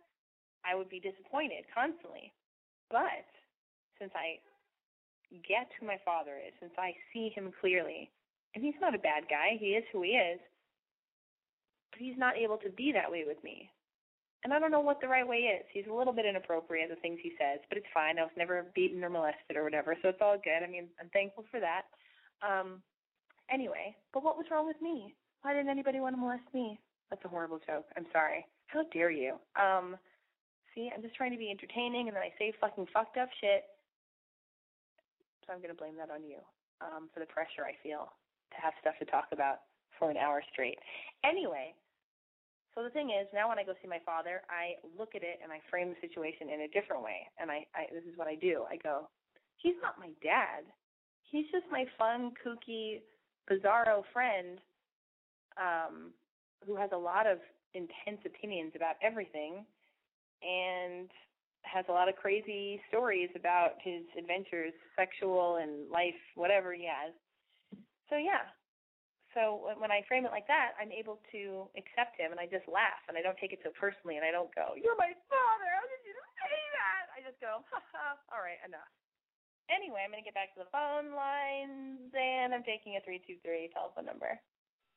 [0.67, 2.35] I would be disappointed constantly.
[2.91, 3.27] But
[3.95, 4.43] since I
[5.31, 8.09] get who my father is, since I see him clearly,
[8.55, 10.39] and he's not a bad guy, he is who he is,
[11.91, 13.69] but he's not able to be that way with me.
[14.43, 15.65] And I don't know what the right way is.
[15.73, 18.17] He's a little bit inappropriate, the things he says, but it's fine.
[18.17, 20.63] I was never beaten or molested or whatever, so it's all good.
[20.63, 21.83] I mean, I'm thankful for that.
[22.41, 22.81] Um,
[23.51, 25.13] anyway, but what was wrong with me?
[25.41, 26.79] Why didn't anybody want to molest me?
[27.09, 27.85] That's a horrible joke.
[27.97, 28.45] I'm sorry.
[28.67, 29.35] How dare you?
[29.59, 29.97] Um,
[30.73, 33.63] see, I'm just trying to be entertaining, and then I say fucking fucked up shit.
[35.49, 36.37] So I'm gonna blame that on you
[36.77, 38.13] um, for the pressure I feel
[38.53, 39.65] to have stuff to talk about
[39.97, 40.77] for an hour straight.
[41.25, 41.73] Anyway,
[42.77, 45.41] so the thing is, now when I go see my father, I look at it
[45.41, 47.25] and I frame the situation in a different way.
[47.41, 48.69] And I, I this is what I do.
[48.69, 49.09] I go,
[49.57, 50.69] he's not my dad.
[51.25, 53.01] He's just my fun, kooky,
[53.49, 54.61] bizarro friend
[55.57, 56.13] um,
[56.61, 57.41] who has a lot of
[57.73, 59.65] intense opinions about everything
[60.45, 61.09] and
[61.63, 67.13] has a lot of crazy stories about his adventures, sexual and life, whatever he has.
[68.09, 68.49] So yeah,
[69.37, 72.65] so when I frame it like that, I'm able to accept him, and I just
[72.65, 75.69] laugh, and I don't take it so personally, and I don't go, "You're my father.
[75.69, 78.17] How did you say that?" I just go, "Ha ha.
[78.33, 78.89] All right, enough."
[79.69, 83.37] Anyway, I'm gonna get back to the phone lines, and I'm taking a three two
[83.45, 84.41] three telephone number.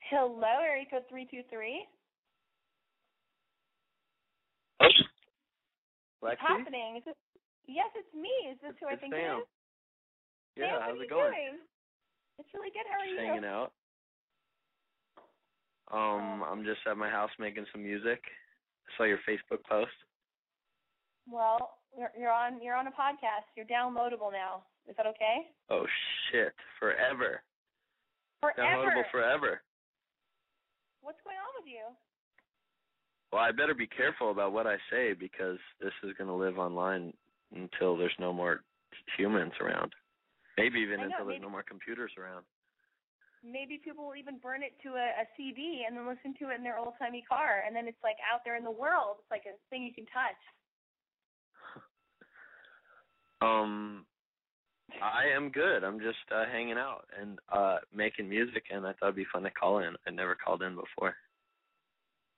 [0.09, 1.87] Hello, area three two three.
[6.23, 7.03] What's happening?
[7.03, 7.19] Is it?
[7.67, 8.31] Yes, it's me.
[8.47, 9.43] Is this who I think Sam.
[9.43, 9.51] it is?
[10.55, 11.35] Yeah, Sam, how's it going?
[11.35, 11.59] Doing?
[12.39, 12.87] It's really good.
[12.87, 13.27] How are Just you?
[13.27, 13.75] hanging out.
[15.91, 18.23] Um, I'm just at my house making some music.
[18.23, 19.93] I saw your Facebook post.
[21.27, 23.51] Well, you're, you're on you're on a podcast.
[23.59, 24.63] You're downloadable now.
[24.87, 25.51] Is that okay?
[25.71, 25.87] Oh
[26.31, 26.55] shit!
[26.79, 27.43] Forever.
[28.41, 28.63] Forever.
[28.63, 29.61] Downloadable forever.
[31.03, 31.83] What's going on with you?
[33.33, 36.59] Well, I better be careful about what I say because this is going to live
[36.59, 37.15] online
[37.55, 38.61] until there's no more
[39.17, 39.93] humans around.
[40.59, 42.45] Maybe even know, until there's no more computers around.
[43.43, 46.59] Maybe people will even burn it to a, a CD and then listen to it
[46.59, 49.17] in their old timey car, and then it's like out there in the world.
[49.21, 50.41] It's like a thing you can touch.
[53.43, 54.07] Um,
[55.03, 55.83] I am good.
[55.83, 59.43] I'm just uh hanging out and uh making music and I thought it'd be fun
[59.43, 59.97] to call in.
[60.07, 61.17] I never called in before.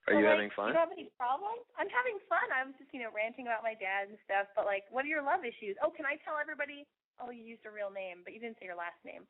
[0.05, 0.69] Are Well, you like, having fun?
[0.69, 1.65] You don't have any problems?
[1.81, 2.45] I'm having fun.
[2.53, 4.53] I was just, you know, ranting about my dad and stuff.
[4.53, 5.81] But like, what are your love issues?
[5.81, 6.85] Oh, can I tell everybody?
[7.17, 9.25] Oh, you used a real name, but you didn't say your last name.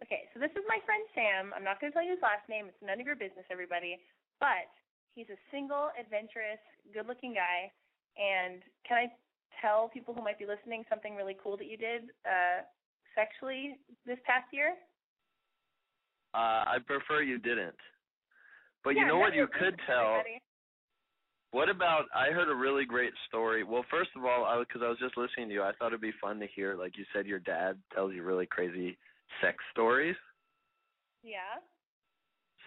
[0.00, 1.52] Okay, so this is my friend Sam.
[1.52, 2.66] I'm not going to tell you his last name.
[2.72, 4.00] It's none of your business, everybody.
[4.40, 4.72] But
[5.12, 7.68] he's a single, adventurous, good-looking guy.
[8.16, 9.06] And can I
[9.60, 12.64] tell people who might be listening something really cool that you did uh,
[13.14, 13.76] sexually
[14.08, 14.74] this past year?
[16.34, 17.78] Uh I prefer you didn't.
[18.84, 20.22] But Yeah, you know what you could tell?
[21.52, 22.06] What about?
[22.14, 23.62] I heard a really great story.
[23.62, 26.00] Well, first of all, I because I was just listening to you, I thought it'd
[26.00, 26.74] be fun to hear.
[26.74, 28.98] Like you said, your dad tells you really crazy
[29.40, 30.16] sex stories.
[31.22, 31.62] Yeah.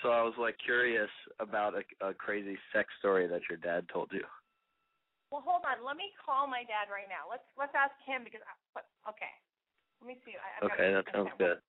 [0.01, 4.10] So I was like curious about a, a crazy sex story that your dad told
[4.13, 4.23] you.
[5.32, 5.84] Well, hold on.
[5.84, 7.27] Let me call my dad right now.
[7.27, 8.80] Let's let's ask him because I,
[9.12, 9.34] okay.
[9.99, 10.39] Let me see.
[10.39, 11.60] I, Okay, that sounds good.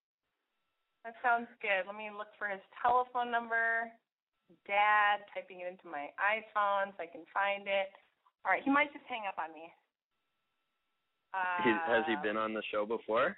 [1.02, 1.82] That sounds good.
[1.82, 3.90] Let me look for his telephone number.
[4.66, 7.92] Dad, typing it into my iPhone so I can find it.
[8.44, 9.68] All right, he might just hang up on me.
[11.36, 13.36] Uh, He, has he been on the show before?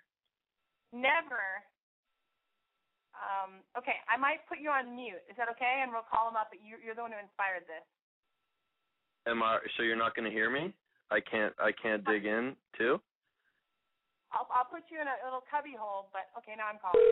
[0.92, 1.62] Never.
[3.14, 5.22] Um, okay, I might put you on mute.
[5.28, 5.82] Is that okay?
[5.82, 6.48] And we'll call him up.
[6.50, 7.84] But you, you're the one who inspired this.
[9.26, 9.58] Am I?
[9.76, 10.72] So you're not going to hear me?
[11.10, 11.52] I can't.
[11.58, 13.02] I can't dig in too.
[14.32, 16.08] I'll I'll put you in a little cubby hole.
[16.14, 17.02] But okay, now I'm calling.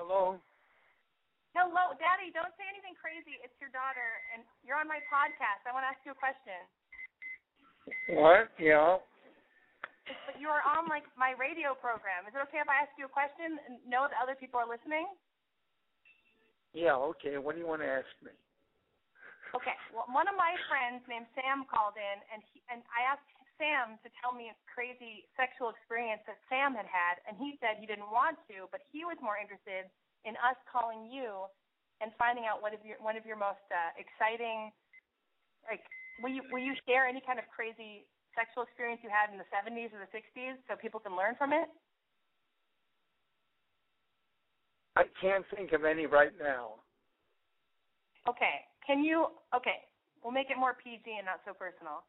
[0.00, 0.40] Hello.
[1.52, 2.32] Hello, Daddy.
[2.32, 3.36] Don't say anything crazy.
[3.44, 5.60] It's your daughter, and you're on my podcast.
[5.68, 6.56] I want to ask you a question.
[8.16, 8.48] What?
[8.56, 8.96] Yeah.
[10.24, 12.24] But you are on like my radio program.
[12.24, 14.64] Is it okay if I ask you a question and know that other people are
[14.64, 15.04] listening?
[16.72, 16.96] Yeah.
[17.12, 17.36] Okay.
[17.36, 18.32] What do you want to ask me?
[19.52, 19.76] Okay.
[19.92, 23.28] Well, one of my friends named Sam called in, and he and I asked
[23.60, 27.76] Sam to tell me a crazy sexual experience that Sam had had, and he said
[27.76, 29.92] he didn't want to, but he was more interested
[30.24, 31.44] in us calling you
[32.00, 34.72] and finding out what of your one of your most uh, exciting,
[35.68, 35.84] like,
[36.24, 39.48] will you will you share any kind of crazy sexual experience you had in the
[39.52, 41.68] 70s or the 60s so people can learn from it?
[44.96, 46.80] I can't think of any right now.
[48.28, 48.64] Okay.
[48.86, 49.28] Can you?
[49.54, 49.84] Okay.
[50.24, 52.04] We'll make it more PG and not so personal.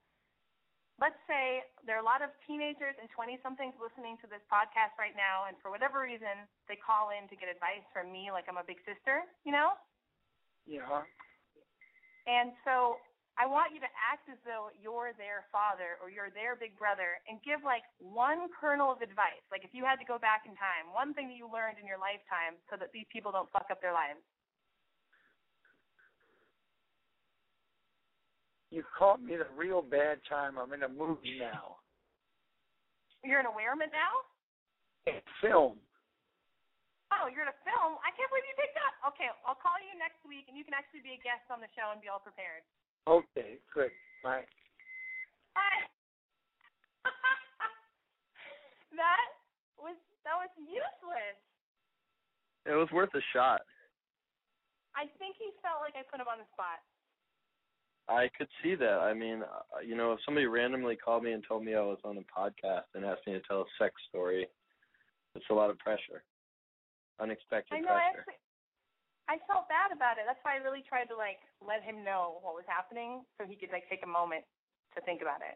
[1.01, 4.93] Let's say there are a lot of teenagers and 20 somethings listening to this podcast
[5.01, 8.45] right now, and for whatever reason, they call in to get advice from me, like
[8.45, 9.73] I'm a big sister, you know?
[10.69, 11.01] Yeah.
[12.29, 13.01] And so
[13.33, 17.17] I want you to act as though you're their father or you're their big brother
[17.25, 19.41] and give like one kernel of advice.
[19.49, 21.89] Like if you had to go back in time, one thing that you learned in
[21.89, 24.21] your lifetime so that these people don't fuck up their lives.
[28.71, 30.55] You caught me at a real bad time.
[30.55, 31.83] I'm in a movie now.
[33.19, 34.13] You're in a Wehrman now?
[35.11, 35.75] A film.
[37.11, 37.99] Oh, you're in a film?
[37.99, 38.95] I can't believe you picked up.
[39.11, 41.67] Okay, I'll call you next week and you can actually be a guest on the
[41.75, 42.63] show and be all prepared.
[43.03, 43.59] Okay.
[43.75, 43.91] Good.
[44.23, 44.47] Bye.
[45.51, 45.83] Bye.
[49.01, 49.27] that
[49.75, 51.37] was that was useless.
[52.69, 53.65] It was worth a shot.
[54.93, 56.79] I think he felt like I put him on the spot.
[58.11, 58.99] I could see that.
[58.99, 61.99] I mean, uh, you know, if somebody randomly called me and told me I was
[62.03, 64.47] on a podcast and asked me to tell a sex story,
[65.35, 66.23] it's a lot of pressure.
[67.19, 67.95] Unexpected I know.
[67.95, 68.19] I pressure.
[68.19, 68.39] actually,
[69.31, 70.27] I felt bad about it.
[70.27, 73.55] That's why I really tried to like let him know what was happening, so he
[73.55, 74.43] could like take a moment
[74.95, 75.55] to think about it.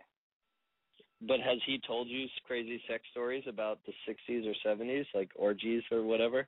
[1.20, 5.84] But has he told you crazy sex stories about the 60s or 70s, like orgies
[5.92, 6.48] or whatever?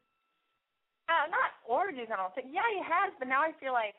[1.07, 2.51] Uh, not orgies, I don't think.
[2.51, 3.95] Yeah, he has, but now I feel like,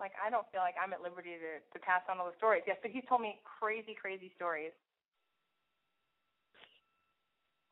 [0.00, 2.62] like I don't feel like I'm at liberty to to pass on all the stories.
[2.66, 4.72] Yes, but he's told me crazy, crazy stories.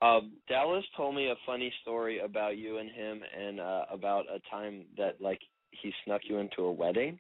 [0.03, 4.41] Um, Dallas told me a funny story about you and him, and uh, about a
[4.51, 7.19] time that like he snuck you into a wedding.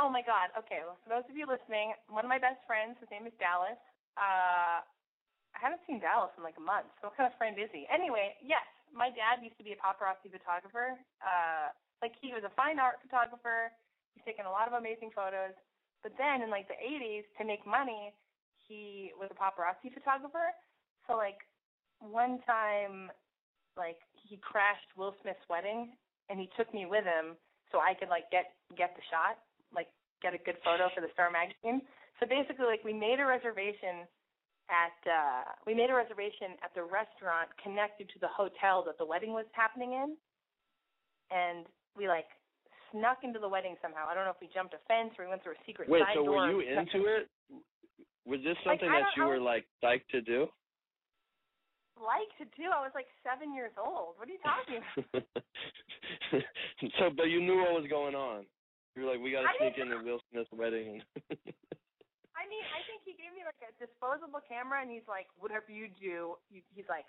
[0.00, 0.48] Oh my God.
[0.56, 0.80] Okay.
[0.80, 3.76] Well, for those of you listening, one of my best friends, his name is Dallas.
[4.16, 4.80] Uh,
[5.52, 6.88] I haven't seen Dallas in like a month.
[7.00, 7.84] So what kind of friend is he?
[7.92, 8.64] Anyway, yes,
[8.94, 10.96] my dad used to be a paparazzi photographer.
[11.20, 13.72] Uh, like he was a fine art photographer.
[14.14, 15.54] He's taken a lot of amazing photos.
[16.02, 18.14] But then in like the 80s, to make money,
[18.68, 20.52] he was a paparazzi photographer.
[21.06, 21.38] So like
[22.00, 23.10] one time,
[23.76, 25.92] like he crashed Will Smith's wedding,
[26.30, 27.36] and he took me with him
[27.72, 29.38] so I could like get get the shot,
[29.74, 29.88] like
[30.22, 31.82] get a good photo for the Star magazine.
[32.20, 34.08] So basically, like we made a reservation
[34.70, 39.06] at uh we made a reservation at the restaurant connected to the hotel that the
[39.06, 40.16] wedding was happening in.
[41.30, 41.66] and
[41.96, 42.28] we like
[42.92, 44.06] snuck into the wedding somehow.
[44.10, 46.02] I don't know if we jumped a fence or we went through a secret Wait,
[46.02, 46.46] side so door.
[46.46, 47.30] were you into it?
[48.26, 50.46] Was this something I that you were like psyched to do?
[51.98, 52.72] Like to do.
[52.72, 54.16] I was like seven years old.
[54.16, 55.26] What are you talking about?
[56.98, 58.48] so, but you knew what was going on.
[58.96, 61.04] You were like, we got to sneak into Will Smith's wedding.
[62.40, 65.68] I mean, I think he gave me like a disposable camera, and he's like, whatever
[65.68, 67.04] you do, you, he's like,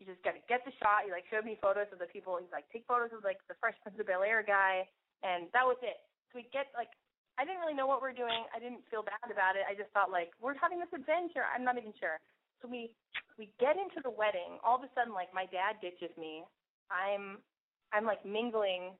[0.00, 1.04] you just gotta get the shot.
[1.04, 2.40] He like showed me photos of the people.
[2.40, 4.88] He's like, take photos of like the Fresh Prince of Bel Air guy,
[5.20, 6.00] and that was it.
[6.32, 6.90] So we get like,
[7.36, 8.48] I didn't really know what we are doing.
[8.50, 9.68] I didn't feel bad about it.
[9.68, 11.44] I just thought like, we're having this adventure.
[11.44, 12.16] I'm not even sure.
[12.64, 12.96] So we
[13.36, 14.56] we get into the wedding.
[14.64, 16.42] All of a sudden, like my dad ditches me.
[16.88, 17.38] I'm
[17.92, 18.96] I'm like mingling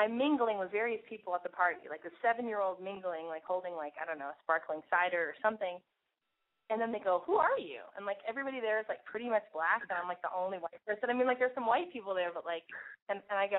[0.00, 3.44] I'm mingling with various people at the party, like the seven year old mingling, like
[3.44, 5.76] holding like, I don't know, a sparkling cider or something.
[6.70, 7.82] And then they go, Who are you?
[7.98, 10.78] And like everybody there is like pretty much black and I'm like the only white
[10.86, 11.10] person.
[11.10, 12.62] I mean like there's some white people there but like
[13.10, 13.58] and, and I go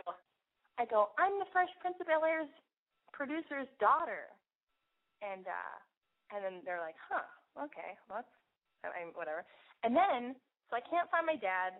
[0.80, 2.49] I go, I'm the Fresh Prince of Bel Air's
[3.12, 4.32] producer's daughter
[5.20, 5.76] and uh
[6.32, 7.28] and then they're like, Huh,
[7.68, 8.34] okay, well that's
[8.88, 9.43] I mean, whatever.
[9.84, 10.39] And then
[10.72, 11.78] so I can't find my dad.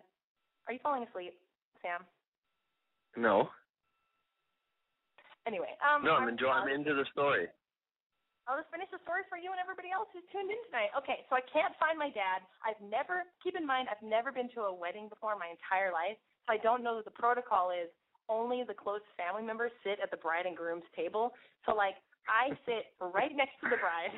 [0.68, 1.34] Are you falling asleep,
[1.80, 2.04] Sam?
[3.16, 3.48] no,
[5.46, 6.52] Anyway, um no, I'm enjoying.
[6.52, 7.48] I'm into the story.
[8.50, 10.90] I'll just finish the story for you and everybody else who's tuned in tonight.
[10.98, 12.42] Okay, so I can't find my dad.
[12.66, 15.94] I've never, keep in mind, I've never been to a wedding before in my entire
[15.94, 17.86] life, so I don't know that the protocol is
[18.26, 21.30] only the close family members sit at the bride and groom's table.
[21.66, 21.94] So, like,
[22.26, 24.14] I sit right next to the bride.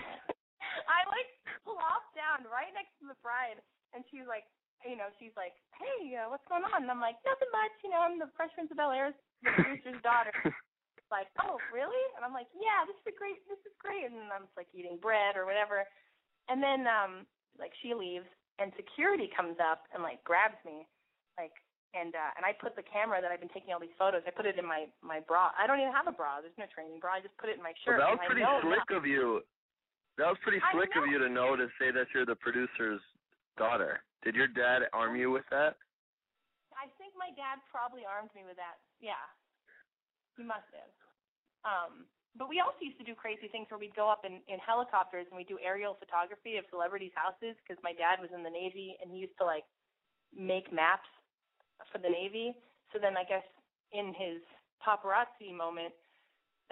[0.97, 1.29] I, like,
[1.65, 3.61] plop down right next to the bride,
[3.93, 4.49] and she's like,
[4.89, 6.85] you know, she's like, hey, uh, what's going on?
[6.85, 7.73] And I'm like, nothing much.
[7.85, 10.33] You know, I'm the Fresh Prince of Bel Air's the producer's daughter
[11.11, 12.01] like, oh, really?
[12.17, 13.41] And I'm like, yeah, this is great.
[13.49, 14.09] This is great.
[14.09, 15.85] And I'm just like eating bread or whatever.
[16.49, 17.25] And then um
[17.57, 18.29] like she leaves
[18.61, 20.85] and security comes up and like grabs me,
[21.41, 21.55] like
[21.97, 24.23] and uh and I put the camera that I've been taking all these photos.
[24.29, 25.51] I put it in my my bra.
[25.57, 26.45] I don't even have a bra.
[26.45, 27.19] There's no training bra.
[27.19, 27.99] I just put it in my shirt.
[27.99, 29.41] Well, that was pretty slick of you.
[30.17, 33.03] That was pretty slick of you to know to say that you're the producer's
[33.59, 34.03] daughter.
[34.23, 35.75] Did your dad arm you with that?
[36.75, 38.79] I think my dad probably armed me with that.
[39.01, 39.21] Yeah,
[40.37, 40.93] he must have.
[41.65, 44.59] Um, but we also used to do crazy things where we'd go up in, in
[44.59, 48.51] helicopters and we'd do aerial photography of celebrities' houses because my dad was in the
[48.51, 49.65] Navy and he used to like
[50.35, 51.09] make maps
[51.95, 52.59] for the Navy.
[52.91, 53.47] So then I guess
[53.95, 54.43] in his
[54.83, 55.95] paparazzi moment,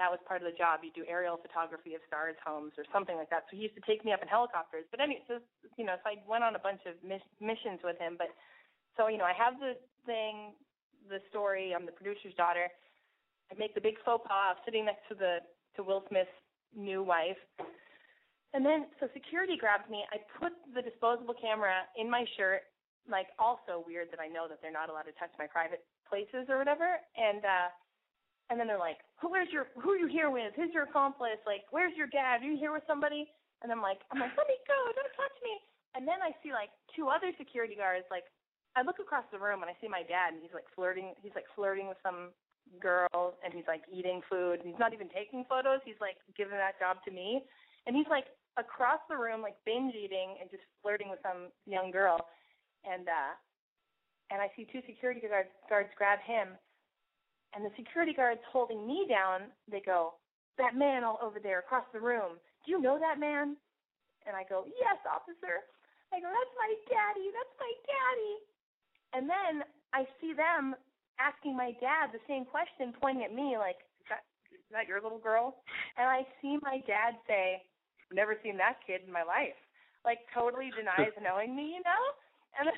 [0.00, 0.82] that was part of the job.
[0.82, 3.46] You do aerial photography of stars' homes or something like that.
[3.46, 4.88] So he used to take me up in helicopters.
[4.90, 5.38] But anyway, so
[5.76, 8.16] you know, so I went on a bunch of miss- missions with him.
[8.16, 8.32] But
[8.96, 9.76] so you know, I have the
[10.08, 10.56] thing,
[11.06, 11.76] the story.
[11.76, 12.72] I'm the producer's daughter.
[13.50, 15.38] I make the big faux pas of sitting next to the
[15.76, 16.32] to Will Smith's
[16.76, 17.38] new wife.
[18.52, 20.04] And then so security grabs me.
[20.12, 22.68] I put the disposable camera in my shirt.
[23.08, 26.46] Like also weird that I know that they're not allowed to touch my private places
[26.46, 27.00] or whatever.
[27.16, 27.68] And uh
[28.50, 30.52] and then they're like, Who where's your who are you here with?
[30.54, 31.40] Who's your accomplice?
[31.48, 32.44] Like, where's your dad?
[32.44, 33.26] Are you here with somebody?
[33.62, 35.54] And I'm like, I'm like, let me go, don't touch me.
[35.94, 38.04] And then I see like two other security guards.
[38.10, 38.26] Like,
[38.74, 41.14] I look across the room and I see my dad, and he's like flirting.
[41.22, 42.34] He's like flirting with some
[42.80, 44.60] girl, and he's like eating food.
[44.64, 45.80] He's not even taking photos.
[45.84, 47.42] He's like giving that job to me,
[47.86, 51.90] and he's like across the room, like binge eating and just flirting with some young
[51.90, 52.18] girl.
[52.84, 53.32] And uh,
[54.30, 56.56] and I see two security guards guards grab him,
[57.54, 59.52] and the security guards holding me down.
[59.70, 60.14] They go,
[60.58, 62.40] that man all over there across the room.
[62.64, 63.56] Do you know that man?
[64.26, 65.66] And I go, yes, officer.
[66.12, 67.26] I go, that's my daddy.
[67.32, 68.34] That's my daddy.
[69.12, 69.54] And then
[69.92, 70.76] I see them
[71.20, 75.00] asking my dad the same question, pointing at me like, is that, is that your
[75.00, 75.62] little girl?
[75.96, 77.62] And I see my dad say,
[78.12, 79.56] never seen that kid in my life.
[80.04, 82.04] Like totally denies knowing me, you know?
[82.58, 82.68] And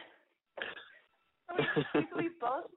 [1.46, 1.64] so we,
[2.06, 2.70] so we both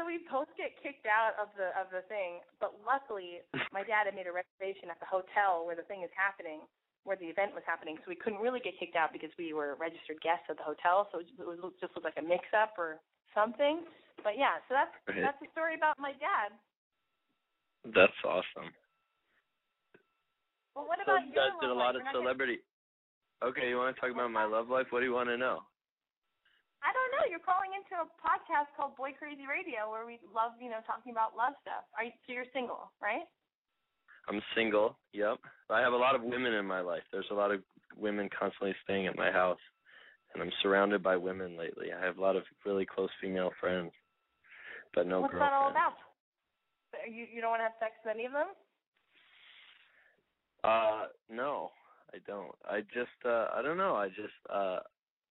[0.00, 4.08] so we both get kicked out of the of the thing, but luckily my dad
[4.08, 6.64] had made a reservation at the hotel where the thing is happening,
[7.04, 9.76] where the event was happening, so we couldn't really get kicked out because we were
[9.76, 12.74] registered guests at the hotel, so it was it just looked like a mix up
[12.80, 13.84] or something.
[14.22, 15.20] But yeah, so that's Right.
[15.22, 16.52] that's a story about my dad.
[17.84, 18.70] That's awesome.
[20.74, 21.96] Well, what So about you guys did a lot life?
[21.96, 22.58] of We're gonna- celebrity.
[23.42, 24.86] Okay, you want to talk about my love life?
[24.92, 25.66] What do you want to know?
[26.82, 27.24] I don't know.
[27.28, 31.12] You're calling into a podcast called Boy Crazy Radio where we love, you know, talking
[31.12, 31.84] about love stuff.
[31.96, 33.26] Are you, so you're single, right?
[34.28, 34.98] I'm single.
[35.12, 35.38] Yep.
[35.70, 37.02] I have a lot of women in my life.
[37.10, 37.62] There's a lot of
[37.96, 39.60] women constantly staying at my house,
[40.34, 41.88] and I'm surrounded by women lately.
[41.92, 43.92] I have a lot of really close female friends,
[44.94, 45.52] but no What's girlfriends.
[45.52, 45.92] that all about?
[47.10, 48.48] You you don't want to have sex with any of them?
[50.64, 51.70] Uh, no,
[52.14, 52.54] I don't.
[52.64, 53.96] I just, uh, I don't know.
[53.96, 54.78] I just, uh,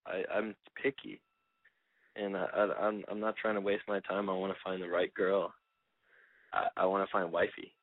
[0.05, 1.21] I, I'm picky,
[2.15, 4.29] and I, I, I'm, I'm not trying to waste my time.
[4.29, 5.53] I want to find the right girl,
[6.53, 7.73] I, I want to find wifey.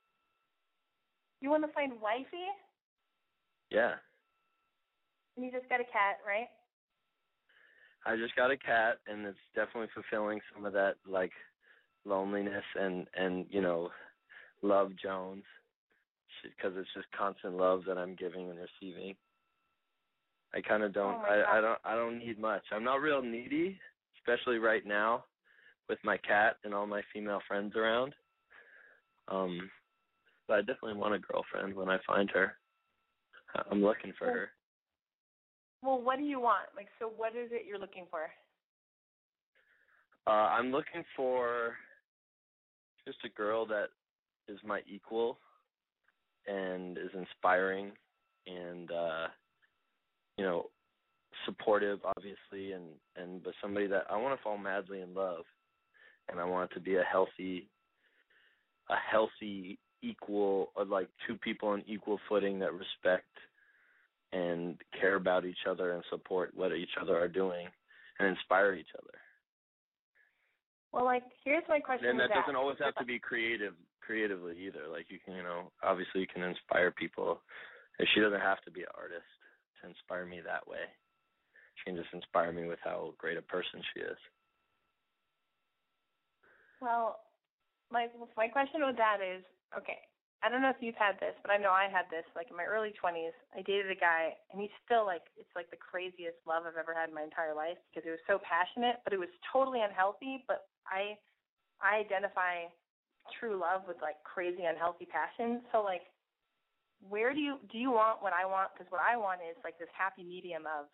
[1.40, 2.46] You want to find wifey?
[3.70, 3.94] Yeah.
[5.36, 6.48] And you just got a cat, right?
[8.08, 11.32] I just got a cat, and it's definitely fulfilling some of that like
[12.06, 13.90] loneliness and and you know
[14.62, 15.44] love Jones
[16.42, 19.14] because it's just constant love that I'm giving and receiving.
[20.54, 21.16] I kind of don't.
[21.16, 21.78] Oh I I don't.
[21.84, 22.62] I don't need much.
[22.72, 23.78] I'm not real needy,
[24.18, 25.24] especially right now,
[25.90, 28.14] with my cat and all my female friends around.
[29.28, 29.70] Um,
[30.46, 32.54] but I definitely want a girlfriend when I find her.
[33.70, 34.50] I'm looking for her.
[35.82, 36.66] Well, what do you want?
[36.76, 38.30] Like, so what is it you're looking for?
[40.26, 41.74] Uh, I'm looking for
[43.06, 43.86] just a girl that
[44.48, 45.38] is my equal
[46.46, 47.92] and is inspiring
[48.46, 49.26] and uh
[50.36, 50.66] you know
[51.46, 52.84] supportive obviously and
[53.16, 55.44] and but somebody that I want to fall madly in love
[56.28, 57.68] and I want it to be a healthy
[58.90, 63.26] a healthy equal like two people on equal footing that respect
[64.32, 67.66] and care about each other and support what each other are doing
[68.18, 69.18] and inspire each other.
[70.92, 72.08] Well, like, here's my question.
[72.08, 73.74] And that doesn't always have to be creative
[74.08, 74.88] creatively either.
[74.90, 77.42] Like you can, you know, obviously you can inspire people.
[77.98, 79.28] And she doesn't have to be an artist
[79.82, 80.88] to inspire me that way.
[81.76, 84.16] She can just inspire me with how great a person she is.
[86.80, 87.20] Well,
[87.92, 88.06] my
[88.36, 89.44] my question with that is,
[89.76, 89.98] okay,
[90.42, 92.22] I don't know if you've had this, but I know I had this.
[92.38, 95.66] Like in my early twenties, I dated a guy, and he's still like, it's like
[95.74, 99.02] the craziest love I've ever had in my entire life because it was so passionate,
[99.02, 100.46] but it was totally unhealthy.
[100.46, 101.18] But I,
[101.82, 102.70] I identify
[103.34, 105.60] true love with like crazy unhealthy passion.
[105.74, 106.06] So like,
[107.02, 108.70] where do you do you want what I want?
[108.74, 110.86] Because what I want is like this happy medium of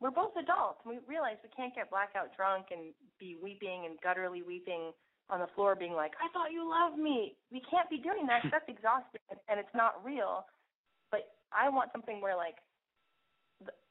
[0.00, 4.00] we're both adults and we realize we can't get blackout drunk and be weeping and
[4.00, 4.92] gutturally weeping
[5.30, 7.38] on the floor being like, I thought you loved me.
[7.50, 10.44] We can't be doing that that's exhausting and, and it's not real.
[11.10, 12.58] But I want something where like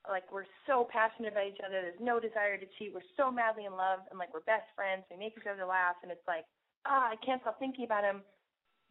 [0.07, 3.65] like we're so passionate about each other, there's no desire to cheat, we're so madly
[3.69, 6.47] in love and like we're best friends, we make each other laugh and it's like,
[6.87, 8.25] ah, I can't stop thinking about him.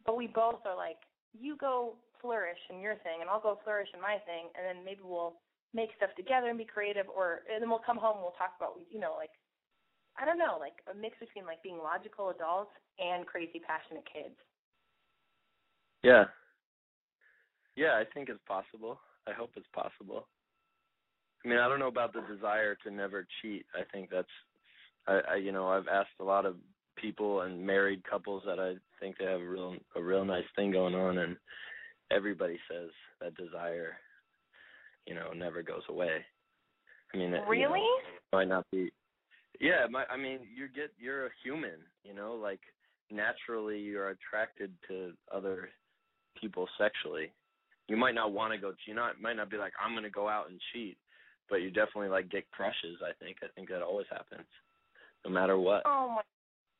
[0.05, 1.01] But we both are like,
[1.35, 4.85] you go flourish in your thing and I'll go flourish in my thing and then
[4.85, 5.35] maybe we'll
[5.73, 8.55] make stuff together and be creative or and then we'll come home and we'll talk
[8.55, 9.33] about you know, like
[10.19, 14.35] I don't know, like a mix between like being logical adults and crazy passionate kids.
[16.03, 16.25] Yeah.
[17.75, 18.99] Yeah, I think it's possible.
[19.27, 20.27] I hope it's possible.
[21.43, 23.65] I mean, I don't know about the desire to never cheat.
[23.73, 24.27] I think that's
[25.07, 26.55] I, I you know, I've asked a lot of
[26.97, 30.71] people and married couples that I think they have a real a real nice thing
[30.71, 31.37] going on and
[32.11, 32.89] everybody says
[33.21, 33.93] that desire,
[35.05, 36.25] you know, never goes away.
[37.13, 37.87] I mean, it, you know, Really?
[38.33, 38.91] might not be
[39.59, 42.61] yeah my i mean you get you're a human you know like
[43.11, 45.69] naturally you're attracted to other
[46.39, 47.31] people sexually
[47.87, 50.09] you might not want to go you not might not be like i'm going to
[50.09, 50.97] go out and cheat
[51.49, 54.47] but you definitely like get crushes i think i think that always happens
[55.25, 56.23] no matter what Oh my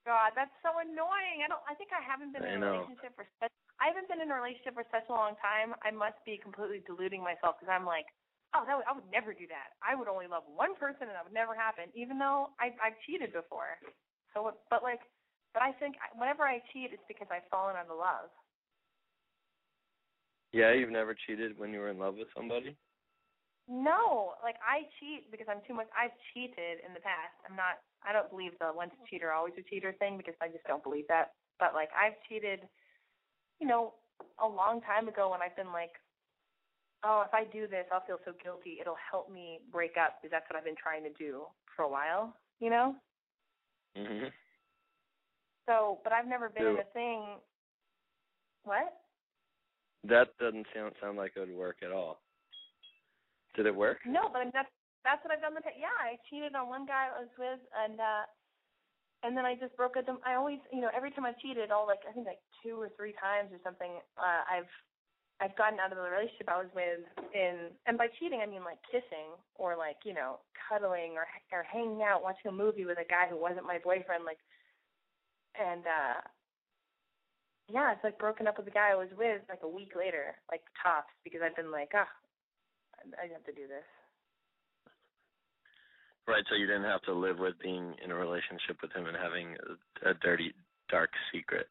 [0.06, 1.44] god, that's so annoying.
[1.44, 2.88] I don't I think I haven't been I in a know.
[2.88, 5.72] relationship for such I haven't been in a relationship for such a long time.
[5.86, 8.10] I must be completely deluding myself because I'm like,
[8.56, 9.78] oh, that would, I would never do that.
[9.84, 12.98] I would only love one person and that would never happen, even though I I've
[13.06, 13.78] cheated before.
[14.34, 15.02] So, but like,
[15.54, 18.30] but I think whenever I cheat, it's because I've fallen out of love.
[20.52, 22.76] yeah you've never cheated when you were in love with somebody
[23.70, 25.88] No, like I cheat because I'm too much.
[25.94, 27.36] I've cheated in the past.
[27.48, 27.80] I'm not.
[28.04, 30.84] I don't believe the once a cheater always a cheater thing because I just don't
[30.84, 31.38] believe that.
[31.60, 32.66] But like I've cheated,
[33.62, 33.94] you know,
[34.42, 35.94] a long time ago when I've been like,
[37.04, 38.78] oh, if I do this, I'll feel so guilty.
[38.82, 41.44] It'll help me break up because that's what I've been trying to do
[41.76, 42.36] for a while.
[42.60, 42.96] You know.
[43.98, 44.32] mhm
[45.68, 47.40] So, but I've never been in a thing.
[48.64, 48.94] What?
[50.08, 52.22] that doesn't sound sound like it would work at all
[53.56, 54.72] did it work No, but I mean, that's
[55.04, 55.80] that's what I've done the past.
[55.80, 58.24] Yeah, I cheated on one guy I was with, and uh
[59.24, 60.08] and then I just broke up.
[60.24, 62.90] I always, you know, every time I've cheated, all like I think like two or
[62.96, 64.72] three times or something, uh, I've
[65.42, 68.64] I've gotten out of the relationship I was with in, and by cheating I mean
[68.64, 73.00] like kissing or like you know cuddling or or hanging out watching a movie with
[73.00, 74.40] a guy who wasn't my boyfriend, like,
[75.60, 76.20] and uh
[77.72, 80.36] yeah, it's like broken up with the guy I was with like a week later,
[80.52, 82.10] like tops, because I've been like, ah,
[83.00, 83.86] I I have to do this.
[86.28, 89.18] right so you didn't have to live with being in a relationship with him and
[89.18, 89.56] having
[90.06, 90.54] a, a dirty
[90.90, 91.68] dark secret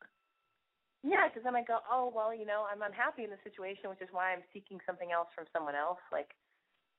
[1.07, 4.03] Yeah, because then I go, oh well, you know, I'm unhappy in the situation, which
[4.03, 6.03] is why I'm seeking something else from someone else.
[6.11, 6.35] Like,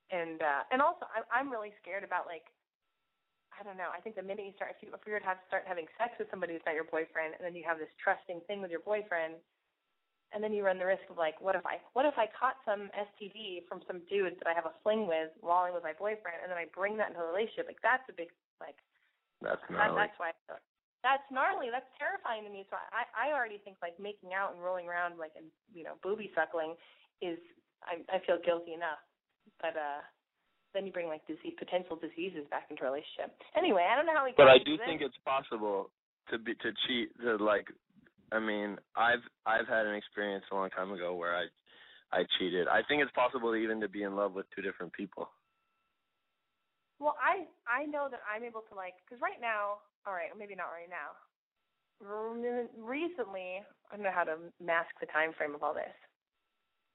[0.08, 2.48] and uh and also, I, I'm really scared about like,
[3.52, 3.92] I don't know.
[3.92, 5.84] I think the minute you start, if you if you were to have start having
[6.00, 8.72] sex with somebody who's not your boyfriend, and then you have this trusting thing with
[8.72, 9.36] your boyfriend,
[10.32, 12.56] and then you run the risk of like, what if I what if I caught
[12.64, 15.92] some STD from some dude that I have a fling with while I'm with my
[15.92, 17.68] boyfriend, and then I bring that into a relationship?
[17.68, 18.32] Like that's a big
[18.64, 18.80] like.
[19.44, 20.08] That's that, gnarly.
[20.08, 20.32] that's why.
[21.00, 21.72] That's gnarly.
[21.72, 22.68] That's terrifying to me.
[22.68, 25.96] So I I already think like making out and rolling around like and you know
[26.04, 26.76] booby suckling
[27.24, 27.40] is
[27.84, 29.00] I I feel guilty enough,
[29.60, 30.04] but uh
[30.72, 33.34] then you bring like disease potential diseases back into a relationship.
[33.58, 34.36] Anyway, I don't know how we.
[34.36, 34.86] But I do this.
[34.86, 35.90] think it's possible
[36.30, 37.66] to be to cheat to like
[38.32, 41.46] I mean, I've I've had an experience a long time ago where I
[42.12, 42.68] I cheated.
[42.68, 45.30] I think it's possible even to be in love with two different people.
[46.98, 50.54] Well, I I know that I'm able to like because right now, all right, maybe
[50.54, 51.16] not right now.
[52.00, 55.92] Recently, I don't know how to mask the time frame of all this.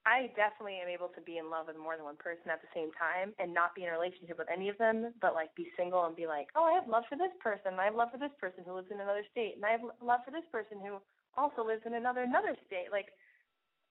[0.06, 2.70] I definitely am able to be in love with more than one person at the
[2.70, 5.66] same time and not be in a relationship with any of them, but like be
[5.74, 8.22] single and be like, oh, I have love for this person, I have love for
[8.22, 11.02] this person who lives in another state, and I have love for this person who
[11.34, 13.10] also lives in another another state, like,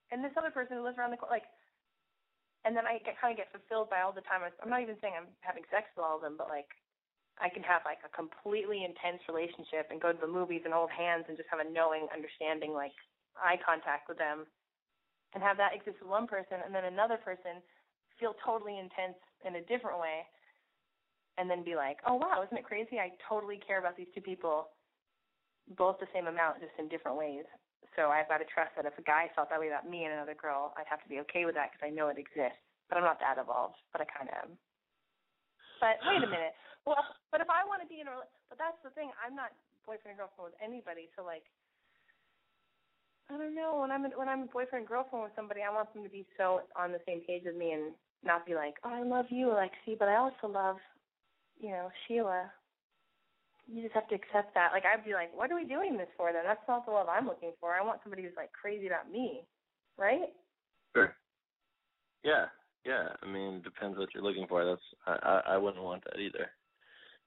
[0.07, 1.51] and this other person who lives around the corner, like,
[2.63, 4.39] and then I get, kind of get fulfilled by all the time.
[4.39, 6.71] I'm not even saying I'm having sex with all of them, but like,
[7.41, 10.91] I can have like a completely intense relationship and go to the movies and hold
[10.91, 12.95] hands and just have a knowing, understanding, like
[13.35, 14.47] eye contact with them
[15.35, 17.59] and have that exist with one person and then another person
[18.15, 20.23] feel totally intense in a different way
[21.35, 22.95] and then be like, oh wow, isn't it crazy?
[22.95, 24.71] I totally care about these two people
[25.73, 27.43] both the same amount, just in different ways.
[27.97, 30.13] So I've got to trust that if a guy felt that way about me and
[30.13, 32.59] another girl, I'd have to be okay with that because I know it exists.
[32.87, 34.49] But I'm not that evolved, but I kind of am.
[35.81, 36.53] But wait a minute.
[36.85, 37.01] Well,
[37.33, 39.09] but if I want to be in a, but that's the thing.
[39.17, 39.49] I'm not
[39.85, 41.09] boyfriend and girlfriend with anybody.
[41.17, 41.45] So like,
[43.29, 43.81] I don't know.
[43.81, 46.61] When I'm when I'm boyfriend and girlfriend with somebody, I want them to be so
[46.77, 49.97] on the same page with me and not be like, oh, I love you, Alexi,
[49.97, 50.77] but I also love,
[51.57, 52.49] you know, Sheila.
[53.65, 54.69] You just have to accept that.
[54.73, 56.29] Like I'd be like, what are we doing this for?
[56.31, 57.73] Then that's not the love I'm looking for.
[57.73, 59.41] I want somebody who's like crazy about me,
[59.97, 60.29] right?
[60.95, 61.15] Sure.
[62.23, 62.45] Yeah,
[62.85, 63.09] yeah.
[63.21, 64.63] I mean, it depends what you're looking for.
[64.65, 66.45] That's I I, I wouldn't want that either.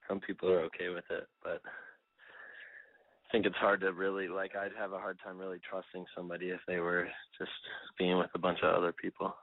[0.08, 4.56] Some people are okay with it, but I think it's hard to really like.
[4.56, 7.52] I'd have a hard time really trusting somebody if they were just
[7.98, 9.36] being with a bunch of other people,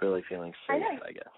[0.00, 0.82] really feeling I safe.
[0.82, 1.06] know.
[1.06, 1.34] I guess.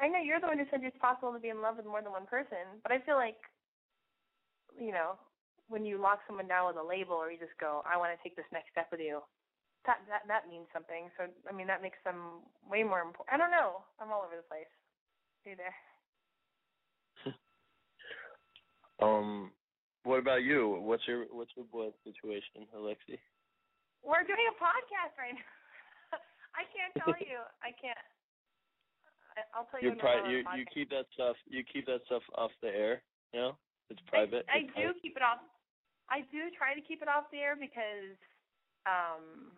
[0.00, 2.02] I know you're the one who said it's possible to be in love with more
[2.02, 3.38] than one person, but I feel like,
[4.74, 5.14] you know,
[5.68, 8.20] when you lock someone down with a label or you just go, I want to
[8.24, 9.20] take this next step with you,
[9.86, 11.12] that that that means something.
[11.20, 13.36] So I mean, that makes them way more important.
[13.36, 13.84] I don't know.
[14.00, 14.70] I'm all over the place.
[15.44, 15.76] Hey there.
[19.02, 19.50] Um,
[20.04, 20.78] what about you?
[20.82, 23.18] What's your what's your boy situation, Alexi?
[24.04, 26.20] We're doing a podcast right now.
[26.60, 27.40] I can't tell you.
[27.64, 27.98] I can't.
[29.56, 29.90] I'll tell you.
[29.90, 32.68] You when we're pri- you you keep that stuff you keep that stuff off the
[32.68, 33.02] air.
[33.32, 33.52] You know,
[33.90, 34.46] it's private.
[34.46, 35.02] I, I It's do private.
[35.02, 35.40] keep it off.
[36.12, 38.14] I do try to keep it off the air because
[38.86, 39.56] um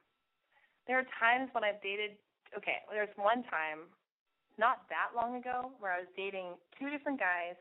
[0.87, 2.17] there are times when I've dated.
[2.57, 3.91] Okay, there's one time,
[4.57, 7.59] not that long ago, where I was dating two different guys,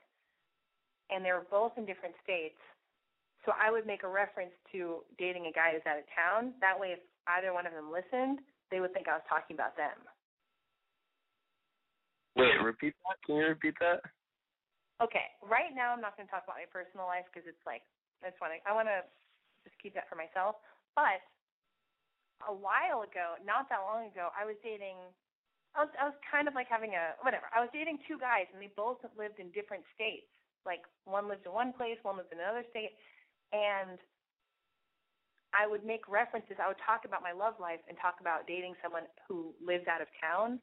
[1.10, 2.60] and they were both in different states.
[3.46, 6.58] So I would make a reference to dating a guy who's out of town.
[6.66, 8.42] That way, if either one of them listened,
[8.74, 9.94] they would think I was talking about them.
[12.36, 13.22] Wait, repeat that.
[13.24, 14.02] Can you repeat that?
[15.00, 17.84] Okay, right now I'm not going to talk about my personal life because it's like
[18.24, 19.04] I just want to I want to
[19.68, 20.60] just keep that for myself.
[20.96, 21.24] But
[22.44, 25.00] a while ago, not that long ago, I was dating.
[25.76, 27.48] I was I was kind of like having a whatever.
[27.52, 30.28] I was dating two guys and they both lived in different states.
[30.66, 32.98] Like one lived in one place, one lived in another state,
[33.54, 34.00] and
[35.54, 36.58] I would make references.
[36.60, 40.02] I would talk about my love life and talk about dating someone who lives out
[40.02, 40.60] of town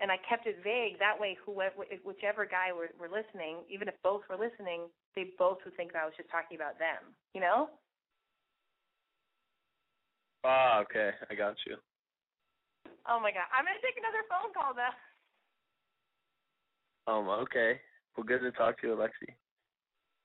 [0.00, 0.98] and I kept it vague.
[0.98, 5.58] That way, whoever, whichever guy were, were listening, even if both were listening, they both
[5.64, 7.14] would think that I was just talking about them.
[7.34, 7.70] You know?
[10.44, 11.76] Ah, okay, I got you.
[13.08, 14.92] Oh my god, I'm gonna take another phone call now.
[17.06, 17.80] Um, okay.
[18.14, 19.34] Well, good to talk to you, Alexi.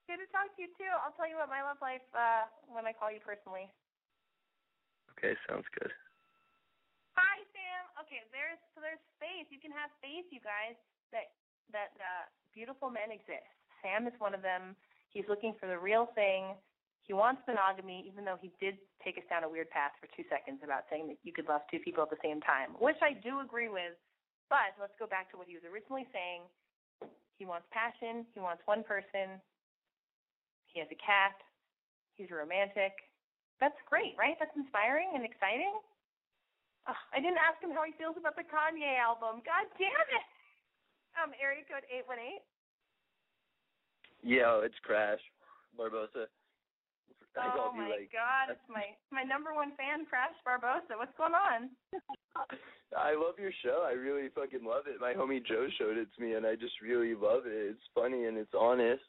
[0.05, 0.89] Good to talk to you too.
[1.05, 3.69] I'll tell you about my love life uh when I call you personally.
[5.17, 5.91] Okay, sounds good.
[7.17, 7.83] Hi, Sam.
[8.05, 9.49] Okay, there's so there's space.
[9.51, 10.77] You can have faith, you guys.
[11.11, 11.33] That
[11.73, 13.45] that uh, beautiful men exist.
[13.81, 14.73] Sam is one of them.
[15.09, 16.57] He's looking for the real thing.
[17.05, 20.21] He wants monogamy, even though he did take us down a weird path for two
[20.29, 23.17] seconds about saying that you could love two people at the same time, which I
[23.17, 23.97] do agree with.
[24.45, 26.45] But let's go back to what he was originally saying.
[27.39, 28.27] He wants passion.
[28.35, 29.39] He wants one person.
[30.67, 31.39] He has a cat.
[32.19, 32.91] He's romantic.
[33.63, 34.35] That's great, right?
[34.37, 35.71] That's inspiring and exciting.
[36.87, 39.39] Ugh, I didn't ask him how he feels about the Kanye album.
[39.47, 40.25] God damn it.
[41.15, 42.43] Um, area code eight one eight.
[44.21, 45.23] Yo, it's Crash
[45.79, 46.27] Barbosa.
[47.37, 50.97] I oh my like god, it's my my number one fan, Crash Barbosa.
[50.97, 51.69] What's going on?
[52.97, 53.85] I love your show.
[53.85, 54.97] I really fucking love it.
[54.97, 57.77] My homie Joe showed it to me and I just really love it.
[57.77, 59.05] It's funny and it's honest.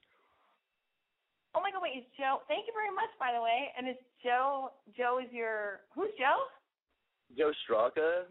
[1.57, 3.73] Oh my god, wait, is Joe thank you very much by the way.
[3.73, 6.45] And is Joe Joe is your who's Joe?
[7.33, 8.29] Joe Straka.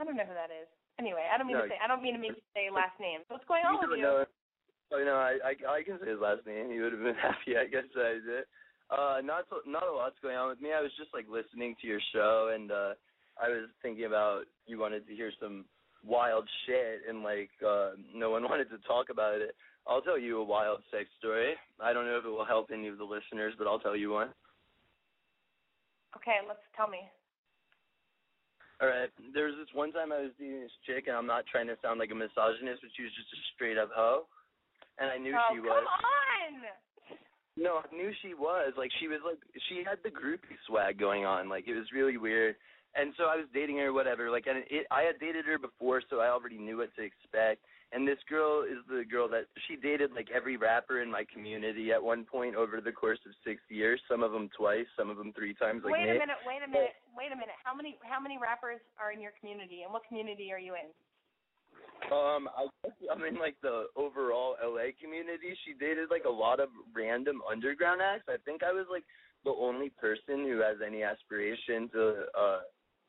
[0.00, 0.66] I don't know who that is.
[0.98, 2.98] Anyway, I don't mean No, to say I don't mean to make you say last
[2.98, 3.22] name.
[3.30, 4.02] What's going on with you?
[4.02, 4.26] know.
[4.92, 6.70] Oh no, I, I I can say his last name.
[6.70, 8.44] He would have been happy, I guess I did.
[8.86, 10.70] Uh, not so, not a lot's going on with me.
[10.70, 12.94] I was just like listening to your show, and uh
[13.36, 15.64] I was thinking about you wanted to hear some
[16.04, 19.56] wild shit, and like uh no one wanted to talk about it.
[19.86, 21.54] I'll tell you a wild sex story.
[21.80, 24.10] I don't know if it will help any of the listeners, but I'll tell you
[24.10, 24.30] one.
[26.16, 27.06] Okay, let's tell me.
[28.80, 29.08] All right.
[29.32, 31.78] There was this one time I was dating this chick, and I'm not trying to
[31.80, 34.28] sound like a misogynist, but she was just a straight up hoe,
[34.98, 35.84] and I knew oh, she come was.
[35.84, 36.52] on!
[37.56, 38.72] No, I knew she was.
[38.76, 41.48] Like she was like she had the groupie swag going on.
[41.48, 42.56] Like it was really weird.
[42.96, 44.30] And so I was dating her, whatever.
[44.30, 47.64] Like and it, I had dated her before, so I already knew what to expect.
[47.92, 51.92] And this girl is the girl that she dated like every rapper in my community
[51.92, 54.00] at one point over the course of six years.
[54.10, 55.80] Some of them twice, some of them three times.
[55.84, 57.56] Like wait a minute, wait a minute, wait a minute.
[57.64, 60.92] How many how many rappers are in your community and what community are you in?
[62.12, 65.56] Um, I guess I'm in like the overall LA community.
[65.64, 68.24] She dated like a lot of random underground acts.
[68.28, 69.04] I think I was like
[69.44, 72.58] the only person who has any aspiration to uh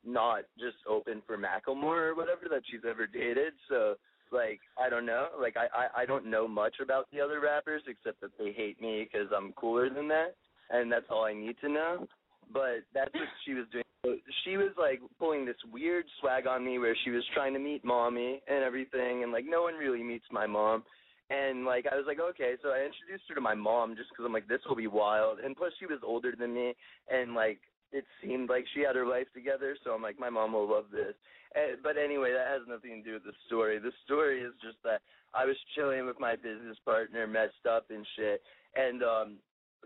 [0.04, 3.52] not just open for Macklemore or whatever that she's ever dated.
[3.68, 3.94] So
[4.32, 5.28] like I don't know.
[5.40, 8.80] Like I I, I don't know much about the other rappers except that they hate
[8.80, 10.34] me because I'm cooler than that,
[10.70, 12.06] and that's all I need to know.
[12.52, 13.84] But that's what she was doing.
[14.04, 17.58] So she was like pulling this weird swag on me where she was trying to
[17.58, 20.84] meet mommy and everything, and like no one really meets my mom.
[21.30, 24.24] And like I was like, okay, so I introduced her to my mom just because
[24.24, 25.40] I'm like, this will be wild.
[25.40, 26.74] And plus, she was older than me,
[27.10, 27.58] and like
[27.92, 29.76] it seemed like she had her life together.
[29.84, 31.14] So I'm like, my mom will love this.
[31.54, 33.78] And, but anyway, that has nothing to do with the story.
[33.78, 35.00] The story is just that
[35.34, 38.40] I was chilling with my business partner, messed up and shit,
[38.76, 39.36] and um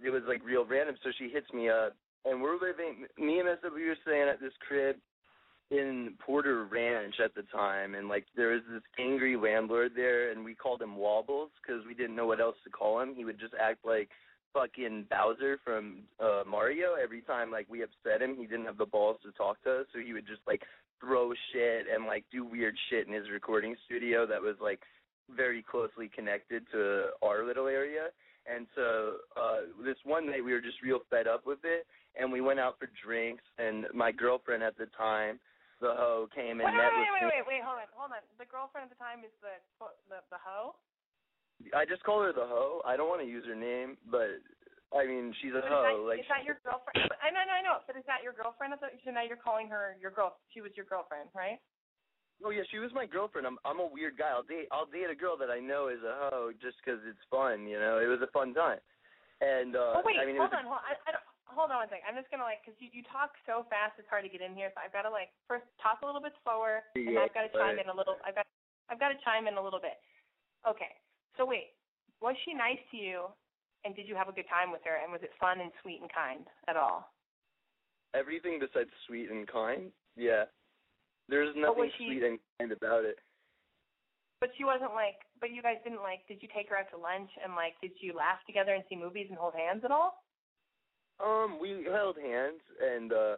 [0.05, 0.97] it was like real random.
[1.03, 3.07] So she hits me up, and we're living.
[3.19, 4.97] Me and SW were staying at this crib
[5.71, 10.45] in Porter Ranch at the time, and like there was this angry landlord there, and
[10.45, 13.15] we called him Wobbles because we didn't know what else to call him.
[13.15, 14.11] He would just act like
[14.53, 18.37] fucking Bowser from uh Mario every time like we upset him.
[18.37, 20.63] He didn't have the balls to talk to us, so he would just like
[21.01, 24.81] throw shit and like do weird shit in his recording studio that was like
[25.35, 28.09] very closely connected to our little area.
[28.47, 31.87] And so uh this one night we were just real fed up with it
[32.19, 35.41] and we went out for drinks and my girlfriend at the time,
[35.81, 37.29] the hoe, came and Wait, met wait, with wait, me.
[37.33, 38.23] wait, wait, hold on, hold on.
[38.39, 39.59] The girlfriend at the time is the
[40.07, 40.79] the the hoe.
[41.75, 42.83] I just call her the hoe.
[42.87, 44.39] I don't want to use her name, but
[44.95, 45.83] I mean she's a But hoe.
[45.83, 47.11] is that, like is that your girlfriend?
[47.19, 47.83] I know, I know.
[47.87, 48.79] But is that your girlfriend?
[48.79, 50.39] So now you're calling her your girl.
[50.55, 51.59] She was your girlfriend, right?
[52.43, 53.47] Oh yeah, she was my girlfriend.
[53.47, 54.31] I'm I'm a weird guy.
[54.31, 57.23] I'll date I'll date a girl that I know is a hoe just because it's
[57.31, 57.67] fun.
[57.67, 58.83] You know, it was a fun time.
[59.43, 60.87] And uh oh wait, I mean, hold was on, hold on.
[60.87, 62.05] I, I don't, hold on one second.
[62.09, 64.57] I'm just gonna like, cause you you talk so fast, it's hard to get in
[64.57, 64.73] here.
[64.75, 67.47] So I've got to like first talk a little bit slower, and Yeah, I've got
[67.47, 67.85] to chime right.
[67.85, 68.17] in a little.
[68.27, 68.47] I've got
[68.91, 70.01] I've got to chime in a little bit.
[70.67, 70.93] Okay.
[71.37, 71.77] So wait,
[72.21, 73.29] was she nice to you?
[73.85, 74.95] And did you have a good time with her?
[75.03, 77.11] And was it fun and sweet and kind at all?
[78.15, 79.89] everything besides sweet and kind.
[80.17, 80.45] Yeah,
[81.29, 83.17] there's nothing she- sweet and kind about it.
[84.41, 85.17] But she wasn't like.
[85.41, 86.27] But you guys didn't like.
[86.29, 87.75] Did you take her out to lunch and like?
[87.81, 90.23] Did you laugh together and see movies and hold hands at all?
[91.25, 93.37] Um, we held hands and uh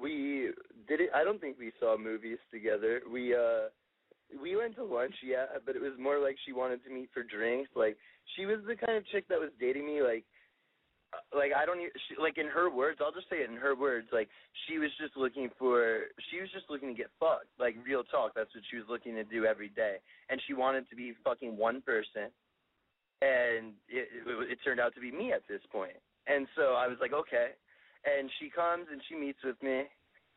[0.00, 0.50] we
[0.88, 1.10] did it.
[1.14, 3.00] I don't think we saw movies together.
[3.10, 3.68] We uh
[4.42, 7.22] we went to lunch, yeah, but it was more like she wanted to meet for
[7.22, 7.70] drinks.
[7.74, 7.96] Like
[8.36, 10.24] she was the kind of chick that was dating me like
[11.14, 13.56] uh, like I don't even she, like in her words, I'll just say it in
[13.56, 14.28] her words, like
[14.66, 17.48] she was just looking for she was just looking to get fucked.
[17.58, 19.96] Like real talk, that's what she was looking to do every day.
[20.28, 22.28] And she wanted to be fucking one person.
[23.22, 25.96] And it, it it turned out to be me at this point.
[26.26, 27.54] And so I was like, okay.
[28.04, 29.84] And she comes and she meets with me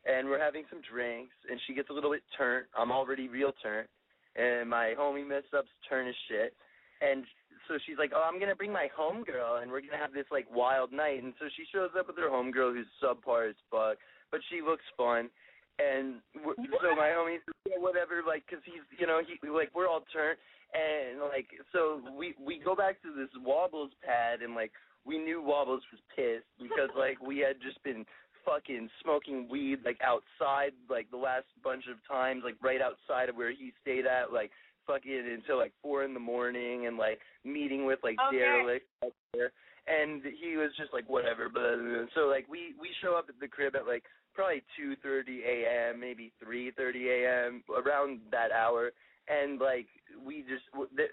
[0.06, 2.66] and we're having some drinks and she gets a little bit turned.
[2.76, 3.88] I'm already real turned,
[4.36, 6.54] And my homie mess up's turn as shit.
[7.00, 7.24] And
[7.68, 10.46] so she's like, "Oh, I'm gonna bring my homegirl, and we're gonna have this like
[10.52, 13.96] wild night." And so she shows up with her homegirl, who's subpar as fuck,
[14.30, 15.30] but she looks fun.
[15.78, 19.70] And w- so my homie says, yeah, whatever, like, cause he's, you know, he like
[19.74, 20.36] we're all turned,
[20.74, 24.72] and like, so we we go back to this Wobbles pad, and like
[25.04, 28.04] we knew Wobbles was pissed because like we had just been
[28.44, 33.36] fucking smoking weed like outside like the last bunch of times like right outside of
[33.36, 34.50] where he stayed at like
[34.86, 38.38] fucking until like four in the morning and like meeting with like Okay.
[38.38, 39.52] derelicts out there.
[39.86, 41.76] And he was just like whatever, but
[42.14, 45.98] so like we we show up at the crib at like probably two thirty a.m.,
[45.98, 47.64] maybe three thirty a.m.
[47.74, 48.90] around that hour,
[49.30, 49.86] and like
[50.26, 50.64] we just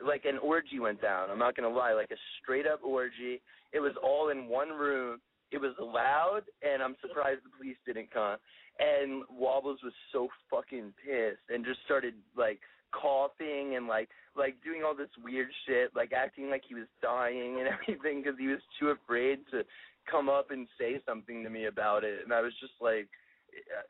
[0.06, 1.30] like an orgy went down.
[1.30, 3.42] I'm not gonna lie, like a straight up orgy.
[3.74, 5.20] It was all in one room.
[5.52, 8.38] It was loud, and I'm surprised the police didn't come.
[8.80, 12.60] And Wobbles was so fucking pissed and just started like
[12.92, 17.60] coughing and like like doing all this weird shit, like acting like he was dying
[17.60, 19.64] and everything because he was too afraid to
[20.10, 22.20] come up and say something to me about it.
[22.24, 23.08] And I was just like,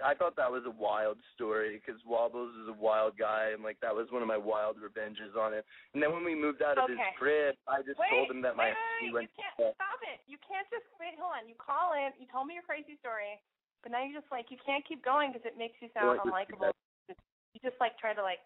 [0.03, 3.81] I thought that was a wild story because Wobbles is a wild guy, and like
[3.81, 5.63] that was one of my wild revenges on him.
[5.93, 8.55] And then when we moved out of his crib, I just wait, told him that
[8.55, 9.29] my wait, he wait, went.
[9.33, 10.19] you can't stop it.
[10.29, 11.17] You can't just wait.
[11.17, 11.49] Hold on.
[11.49, 12.13] You call in.
[12.21, 13.41] You told me your crazy story,
[13.81, 16.71] but now you're just like you can't keep going because it makes you sound unlikable.
[17.09, 18.43] You just like try to like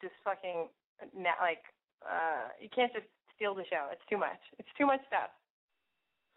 [0.00, 0.72] just fucking
[1.16, 1.62] like
[2.02, 3.92] uh you can't just steal the show.
[3.92, 4.40] It's too much.
[4.58, 5.30] It's too much stuff.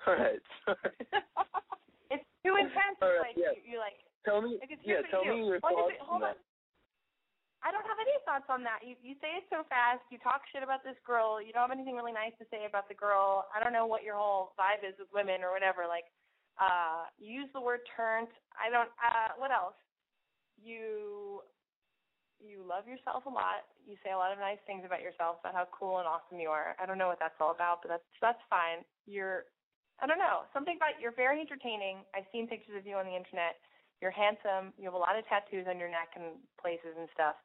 [0.05, 0.93] All right, sorry.
[2.11, 2.99] It's too intense.
[2.99, 3.55] Right, like yeah.
[3.63, 3.97] you, like
[4.27, 6.37] Tell me, like it's yeah, tell you me your thoughts just- on that.
[7.61, 8.81] I don't have any thoughts on that.
[8.81, 10.01] You you say it so fast.
[10.09, 11.37] You talk shit about this girl.
[11.37, 13.45] You don't have anything really nice to say about the girl.
[13.53, 15.85] I don't know what your whole vibe is with women or whatever.
[15.85, 16.09] Like,
[16.57, 18.33] uh, you use the word turned.
[18.57, 18.89] I don't.
[18.97, 19.77] Uh, what else?
[20.57, 21.45] You
[22.41, 23.69] you love yourself a lot.
[23.85, 26.49] You say a lot of nice things about yourself, about how cool and awesome you
[26.49, 26.73] are.
[26.81, 28.81] I don't know what that's all about, but that's that's fine.
[29.05, 29.45] You're
[30.01, 30.49] I don't know.
[30.49, 32.01] Something about you're very entertaining.
[32.17, 33.61] I've seen pictures of you on the internet.
[34.01, 34.73] You're handsome.
[34.81, 37.37] You have a lot of tattoos on your neck and places and stuff.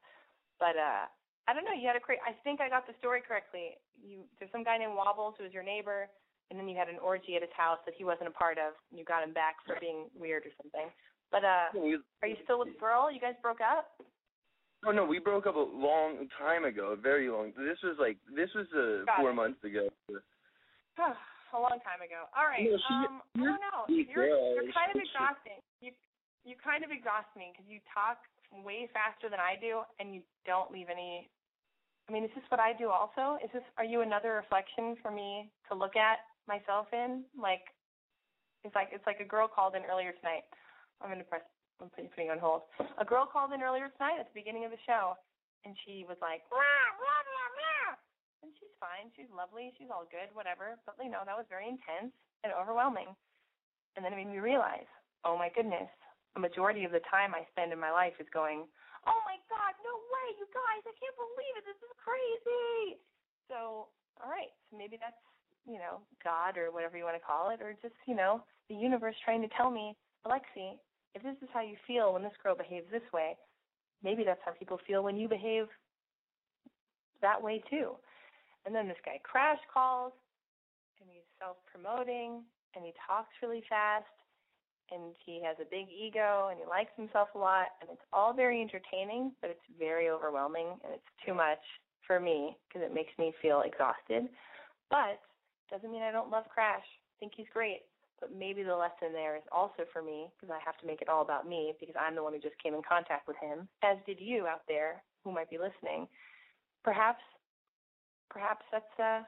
[0.57, 1.05] But uh
[1.47, 3.77] I don't know, you had a great I think I got the story correctly.
[4.01, 6.09] You there's some guy named Wobbles who was your neighbor
[6.49, 8.73] and then you had an orgy at his house that he wasn't a part of
[8.89, 10.89] and you got him back for being weird or something.
[11.29, 13.13] But uh are you still with the girl?
[13.13, 13.93] You guys broke up?
[14.81, 17.53] Oh no, we broke up a long time ago, a very long.
[17.57, 19.33] This was like this was uh, Got four it.
[19.33, 19.89] months ago.
[21.53, 22.27] a long time ago.
[22.35, 22.65] All right.
[22.65, 23.79] No, she- um, I don't know.
[23.87, 25.59] You're you're kind of exhausting.
[25.79, 25.91] You
[26.43, 28.19] you kind of exhaust me because you talk
[28.63, 31.27] way faster than I do, and you don't leave any.
[32.07, 33.35] I mean, is this what I do also?
[33.43, 37.27] Is this are you another reflection for me to look at myself in?
[37.35, 37.67] Like,
[38.63, 40.47] it's like it's like a girl called in earlier tonight.
[41.03, 41.43] I'm gonna press.
[41.83, 42.65] I'm putting putting on hold.
[42.97, 45.13] A girl called in earlier tonight at the beginning of the show,
[45.65, 47.36] and she was like, "Blah, blah, blah, blah."
[48.47, 49.11] And she's fine.
[49.11, 49.75] She's lovely.
[49.75, 50.79] She's all good, whatever.
[50.87, 52.15] But you know, that was very intense
[52.47, 53.11] and overwhelming.
[53.99, 54.87] And then it made me realize,
[55.27, 55.91] oh my goodness,
[56.35, 58.63] a majority of the time I spend in my life is going,
[59.03, 61.65] oh my God, no way, you guys, I can't believe it.
[61.67, 63.03] This is crazy.
[63.51, 63.91] So,
[64.23, 65.19] all right, so maybe that's
[65.67, 68.39] you know God or whatever you want to call it, or just you know
[68.71, 70.79] the universe trying to tell me, Alexi,
[71.15, 73.35] if this is how you feel when this girl behaves this way,
[74.03, 75.67] maybe that's how people feel when you behave
[77.21, 77.97] that way too.
[78.67, 80.11] And then this guy crash calls
[80.99, 82.43] and he's self promoting
[82.75, 84.11] and he talks really fast
[84.91, 88.35] and he has a big ego and he likes himself a lot and it's all
[88.35, 91.63] very entertaining but it's very overwhelming and it's too much
[92.05, 94.27] for me because it makes me feel exhausted
[94.91, 95.23] but
[95.69, 96.83] doesn't mean I don't love Crash.
[96.83, 97.83] I think he's great.
[98.19, 101.09] But maybe the lesson there is also for me because I have to make it
[101.09, 103.97] all about me because I'm the one who just came in contact with him, as
[104.07, 106.07] did you out there who might be listening.
[106.83, 107.21] Perhaps
[108.37, 109.25] perhaps that's a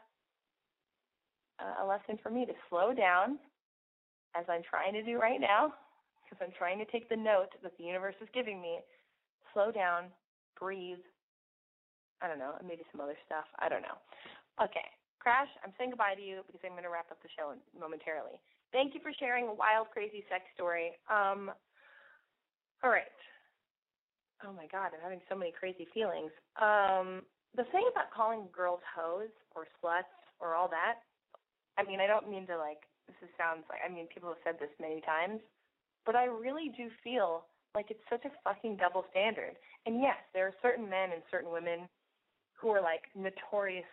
[1.81, 3.35] a lesson for me to slow down
[4.37, 5.73] as I'm trying to do right now
[6.23, 8.79] because I'm trying to take the note that the universe is giving me.
[9.51, 10.07] Slow down,
[10.55, 11.03] breathe.
[12.21, 13.43] I don't know, maybe some other stuff.
[13.59, 13.99] I don't know.
[14.61, 14.87] Okay.
[15.19, 18.39] Crash, I'm saying goodbye to you because I'm going to wrap up the show momentarily.
[18.71, 20.95] Thank you for sharing a wild, crazy sex story.
[21.11, 21.51] Um,
[22.85, 23.11] all right.
[24.47, 26.31] Oh my God, I'm having so many crazy feelings.
[26.55, 31.01] Um, the thing about calling girls hoes or sluts or all that,
[31.77, 34.59] I mean, I don't mean to like, this sounds like, I mean, people have said
[34.59, 35.41] this many times,
[36.05, 39.57] but I really do feel like it's such a fucking double standard.
[39.85, 41.89] And yes, there are certain men and certain women
[42.53, 43.87] who are like notorious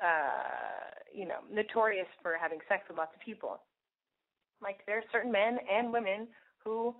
[0.00, 3.60] uh, you know, notorious for having sex with lots of people.
[4.62, 6.28] Like there are certain men and women
[6.64, 6.94] who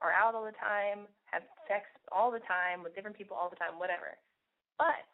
[0.00, 3.56] are out all the time, have sex all the time with different people all the
[3.56, 4.16] time, whatever.
[4.82, 5.06] But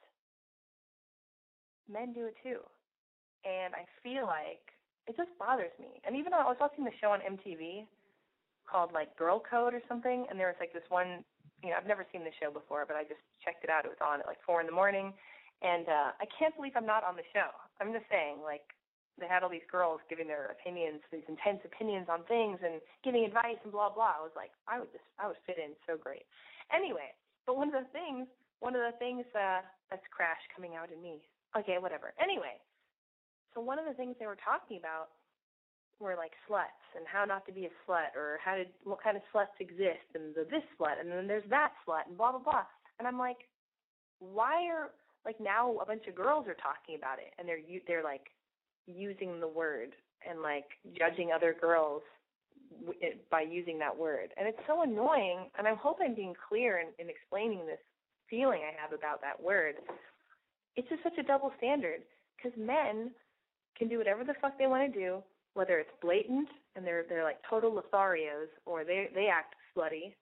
[1.92, 2.64] men do it too.
[3.44, 4.64] And I feel like
[5.04, 6.00] it just bothers me.
[6.08, 7.84] And even though I was watching the show on MTV
[8.64, 11.20] called like Girl Code or something, and there was like this one,
[11.60, 13.84] you know, I've never seen the show before, but I just checked it out.
[13.84, 15.12] It was on at like four in the morning,
[15.60, 17.52] and uh I can't believe I'm not on the show.
[17.76, 18.64] I'm just saying, like
[19.20, 23.28] they had all these girls giving their opinions, these intense opinions on things and giving
[23.28, 24.16] advice and blah blah.
[24.16, 26.24] I was like, I would just I would fit in so great.
[26.72, 27.12] Anyway,
[27.44, 28.28] but one of the things
[28.60, 31.22] one of the things uh, that's crash coming out in me.
[31.56, 32.12] Okay, whatever.
[32.22, 32.60] Anyway,
[33.54, 35.08] so one of the things they were talking about
[36.00, 39.16] were like sluts and how not to be a slut or how to what kind
[39.16, 42.40] of sluts exist and the this slut and then there's that slut and blah blah
[42.40, 42.64] blah.
[42.98, 43.48] And I'm like,
[44.20, 44.90] why are
[45.24, 48.30] like now a bunch of girls are talking about it and they're they're like
[48.86, 49.90] using the word
[50.28, 52.02] and like judging other girls
[53.30, 54.30] by using that word.
[54.36, 57.82] And it's so annoying and I hope I'm being clear in, in explaining this
[58.30, 59.74] feeling I have about that word.
[60.76, 62.00] It's just such a double standard
[62.36, 63.10] because men
[63.76, 65.22] can do whatever the fuck they want to do,
[65.54, 70.14] whether it's blatant and they're they're like total Lotharios or they they act slutty.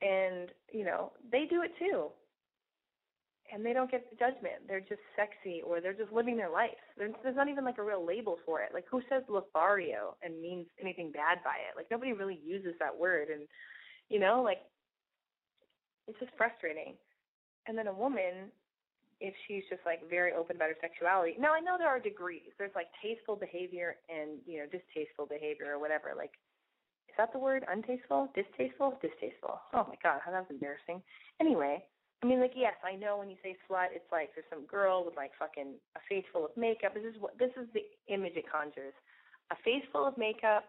[0.00, 2.08] And, you know, they do it too.
[3.54, 4.66] And they don't get the judgment.
[4.66, 6.80] They're just sexy or they're just living their life.
[6.98, 8.70] There's, there's not even like a real label for it.
[8.74, 11.76] Like who says Lothario and means anything bad by it?
[11.76, 13.46] Like nobody really uses that word and
[14.08, 14.58] you know, like
[16.08, 16.94] it's just frustrating.
[17.66, 18.50] And then a woman
[19.22, 21.38] if she's just like very open about her sexuality.
[21.38, 22.50] Now I know there are degrees.
[22.58, 26.12] There's like tasteful behavior and you know distasteful behavior or whatever.
[26.18, 26.34] Like,
[27.06, 27.62] is that the word?
[27.70, 29.62] Untasteful, distasteful, distasteful.
[29.72, 31.00] Oh my god, how that's embarrassing.
[31.38, 31.86] Anyway,
[32.20, 35.06] I mean like yes, I know when you say slut, it's like there's some girl
[35.06, 36.92] with like fucking a face full of makeup.
[36.92, 38.94] This is what this is the image it conjures.
[39.54, 40.66] A face full of makeup,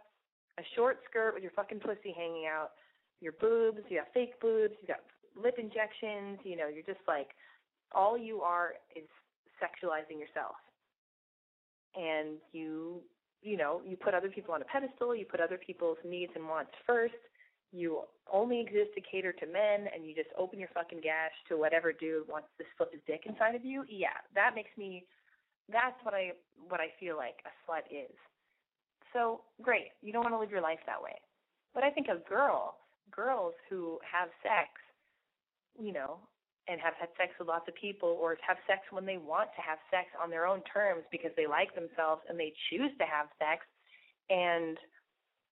[0.62, 2.78] a short skirt with your fucking pussy hanging out,
[3.18, 5.02] your boobs, you got fake boobs, you got
[5.36, 7.30] lip injections, you know, you're just like
[7.92, 9.08] all you are is
[9.62, 10.56] sexualizing yourself.
[11.96, 13.02] And you
[13.42, 16.48] you know, you put other people on a pedestal, you put other people's needs and
[16.48, 17.14] wants first.
[17.74, 21.58] You only exist to cater to men and you just open your fucking gash to
[21.58, 23.84] whatever dude wants to slip his dick inside of you.
[23.90, 25.06] Yeah, that makes me
[25.72, 26.32] that's what I
[26.68, 28.16] what I feel like a slut is.
[29.12, 31.16] So great, you don't want to live your life that way.
[31.74, 32.76] But I think a girl,
[33.12, 34.70] girls who have sex,
[35.80, 36.20] you know,
[36.68, 39.62] and have had sex with lots of people or have sex when they want to
[39.62, 43.28] have sex on their own terms because they like themselves and they choose to have
[43.36, 43.68] sex
[44.30, 44.78] and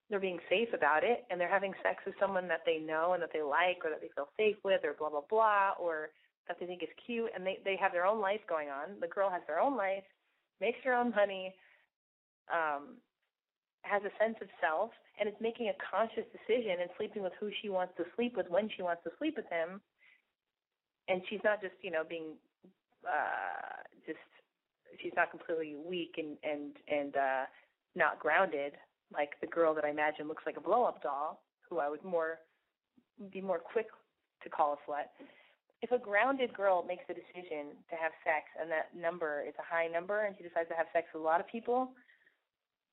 [0.09, 3.21] they're being safe about it and they're having sex with someone that they know and
[3.21, 6.11] that they like or that they feel safe with or blah blah blah or
[6.47, 8.99] that they think is cute and they they have their own life going on.
[8.99, 10.03] The girl has their own life
[10.59, 11.53] makes her own money
[12.51, 12.95] um
[13.83, 17.49] has a sense of self and is making a conscious decision and sleeping with who
[17.61, 19.81] she wants to sleep with when she wants to sleep with him
[21.11, 22.39] and she's not just you know being
[23.05, 24.19] uh just
[25.01, 27.43] she's not completely weak and and and uh
[27.95, 28.73] not grounded
[29.13, 32.03] like the girl that I imagine looks like a blow up doll who I would
[32.03, 32.39] more
[33.31, 33.87] be more quick
[34.43, 35.11] to call a slut.
[35.81, 39.65] If a grounded girl makes a decision to have sex and that number is a
[39.67, 41.91] high number and she decides to have sex with a lot of people,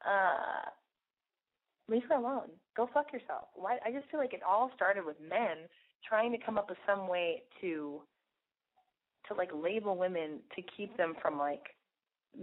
[0.05, 0.67] uh
[1.89, 2.51] leave her alone.
[2.77, 3.49] Go fuck yourself.
[3.55, 5.71] Why I just feel like it all started with men
[6.07, 8.03] trying to come up with some way to
[9.29, 11.63] to like label women to keep them from like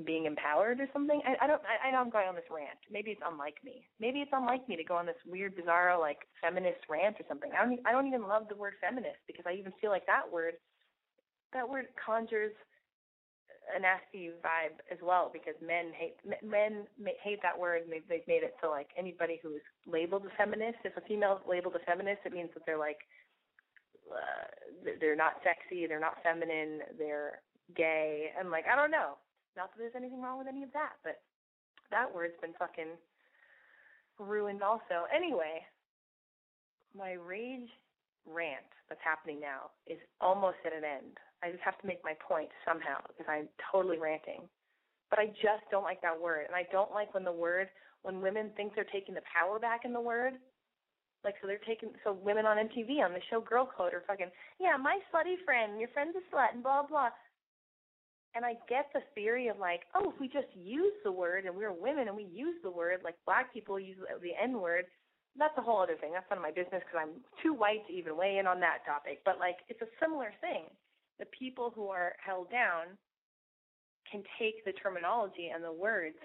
[0.05, 1.21] being empowered or something.
[1.25, 2.79] I, I don't I, I know I'm going on this rant.
[2.91, 3.87] Maybe it's unlike me.
[3.99, 7.51] Maybe it's unlike me to go on this weird, bizarre like feminist rant or something.
[7.53, 10.25] I don't I don't even love the word feminist because I even feel like that
[10.31, 10.55] word
[11.53, 12.51] that word conjures
[13.75, 16.85] a nasty vibe as well because men hate men
[17.23, 20.37] hate that word and they've, they've made it so like anybody who is labeled a
[20.37, 22.99] feminist if a female is labeled a feminist it means that they're like
[24.11, 24.45] uh,
[24.99, 27.41] they're not sexy, they're not feminine, they're
[27.75, 29.17] gay, and like I don't know.
[29.57, 31.21] Not that there's anything wrong with any of that, but
[31.91, 32.99] that word's been fucking
[34.19, 35.07] ruined also.
[35.15, 35.63] Anyway,
[36.95, 37.69] my rage
[38.25, 41.17] rant that's happening now is almost at an end.
[41.43, 44.49] I just have to make my point somehow because I'm totally ranting.
[45.09, 46.45] But I just don't like that word.
[46.47, 47.69] And I don't like when the word,
[48.01, 50.33] when women think they're taking the power back in the word
[51.25, 54.29] like so they're taking so women on MTV on the show Girl Code are fucking
[54.59, 57.09] yeah my slutty friend your friend's a slut and blah blah.
[58.35, 61.55] And I get the theory of like oh if we just use the word and
[61.55, 64.85] we're women and we use the word like black people use the N word
[65.37, 66.11] that's a whole other thing.
[66.13, 68.87] That's none of my business because I'm too white to even weigh in on that
[68.87, 69.19] topic.
[69.25, 70.71] But like it's a similar thing.
[71.19, 72.95] The people who are held down
[74.09, 76.15] can take the terminology and the words.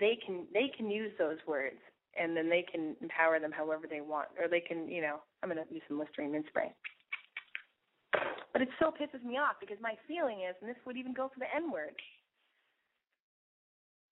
[0.00, 1.78] They can they can use those words
[2.20, 5.48] and then they can empower them however they want, or they can, you know, I'm
[5.48, 6.72] gonna use some Listerine mint spray.
[8.52, 11.28] But it still pisses me off because my feeling is, and this would even go
[11.32, 11.94] for the N word,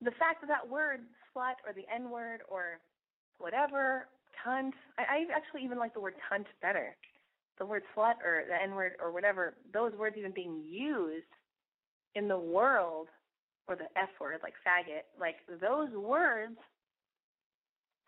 [0.02, 1.00] the fact that that word
[1.30, 2.80] slut or the N word or
[3.38, 4.08] whatever
[4.44, 6.96] cunt, I, I actually even like the word cunt better.
[7.58, 11.26] The word slut or the N word or whatever, those words even being used
[12.14, 13.08] in the world,
[13.68, 16.56] or the F word like faggot, like those words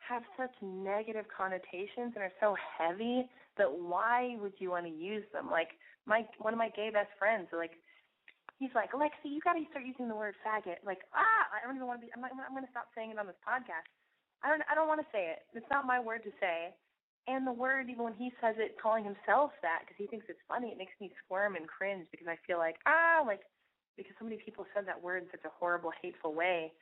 [0.08, 5.24] have such negative connotations and are so heavy that why would you want to use
[5.32, 5.50] them?
[5.50, 5.76] Like
[6.06, 7.72] my one of my gay best friends, like
[8.58, 10.80] he's like, Alexi, you got to start using the word faggot.
[10.86, 12.12] Like, ah, I don't even want to be.
[12.14, 13.86] I'm not, I'm to stop saying it on this podcast.
[14.42, 14.62] I don't.
[14.70, 15.44] I don't want to say it.
[15.54, 16.74] It's not my word to say.
[17.24, 20.44] And the word, even when he says it, calling himself that because he thinks it's
[20.44, 23.40] funny, it makes me squirm and cringe because I feel like ah, like
[23.96, 26.72] because so many people said that word in such a horrible, hateful way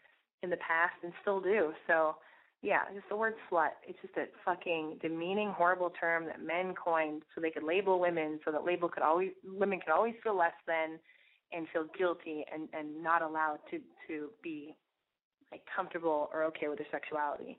[0.43, 1.73] in the past and still do.
[1.87, 2.17] So
[2.63, 3.75] yeah, just the word slut.
[3.83, 8.39] It's just a fucking demeaning, horrible term that men coined so they could label women,
[8.45, 11.03] so that label could always women could always feel less than
[11.51, 14.77] and feel guilty and and not allowed to to be
[15.51, 17.59] like comfortable or okay with their sexuality.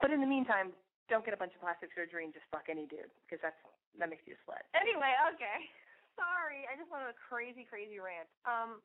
[0.00, 0.70] But in the meantime,
[1.10, 3.58] don't get a bunch of plastic surgery and just fuck any dude because that's
[3.98, 4.62] that makes you a slut.
[4.78, 5.66] Anyway, okay.
[6.14, 8.30] Sorry, I just went on a crazy, crazy rant.
[8.46, 8.78] Um,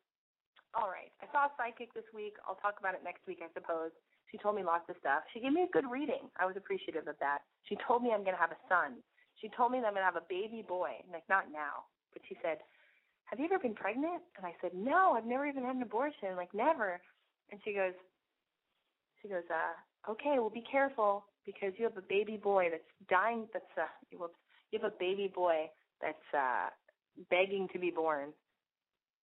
[0.73, 1.13] all right.
[1.21, 2.41] I saw a psychic this week.
[2.45, 3.93] I'll talk about it next week, I suppose.
[4.33, 5.21] She told me lots of stuff.
[5.29, 6.25] She gave me a good reading.
[6.41, 7.45] I was appreciative of that.
[7.69, 8.97] She told me I'm going to have a son.
[9.37, 11.05] She told me that I'm going to have a baby boy.
[11.13, 11.85] Like, not now,
[12.17, 12.57] but she said,
[13.29, 14.25] Have you ever been pregnant?
[14.35, 16.33] And I said, No, I've never even had an abortion.
[16.35, 16.97] Like, never.
[17.53, 17.93] And she goes,
[19.21, 19.77] She goes, uh,
[20.09, 23.45] Okay, well, be careful because you have a baby boy that's dying.
[23.53, 23.85] That's, uh,
[24.17, 24.41] whoops.
[24.71, 25.69] You have a baby boy
[26.01, 26.73] that's, uh,
[27.29, 28.33] begging to be born.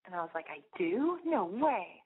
[0.06, 1.18] And I was like, I do?
[1.26, 1.98] No way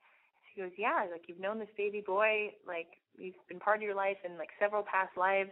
[0.55, 2.87] she goes, yeah, like you've known this baby boy, like
[3.17, 5.51] he's been part of your life in like several past lives,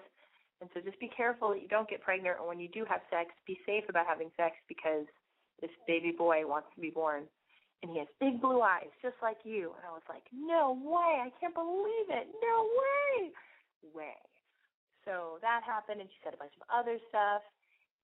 [0.61, 3.03] and so just be careful that you don't get pregnant, or when you do have
[3.11, 5.03] sex, be safe about having sex because
[5.59, 7.27] this baby boy wants to be born,
[7.83, 9.75] and he has big blue eyes just like you.
[9.75, 13.31] And I was like, no way, I can't believe it, no way,
[13.91, 14.19] way.
[15.03, 17.43] So that happened, and she said a bunch of other stuff,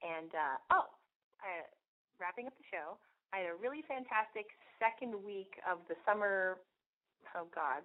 [0.03, 0.91] and uh oh,
[1.39, 1.63] I,
[2.19, 2.99] wrapping up the show.
[3.31, 6.59] I had a really fantastic second week of the summer
[7.35, 7.83] oh God,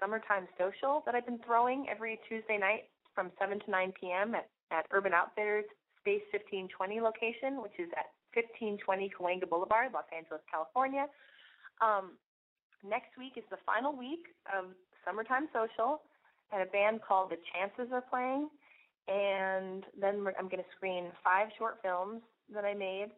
[0.00, 4.34] summertime social that I've been throwing every Tuesday night from 7 to 9 p.m.
[4.34, 5.64] at, at Urban Outfitters
[6.00, 11.06] Space 1520 location, which is at 1520 Cahuenga Boulevard, Los Angeles, California.
[11.80, 12.20] Um,
[12.84, 16.02] next week is the final week of Summertime Social,
[16.52, 18.48] and a band called The Chances are playing.
[19.08, 23.08] And then I'm going to screen five short films that I made,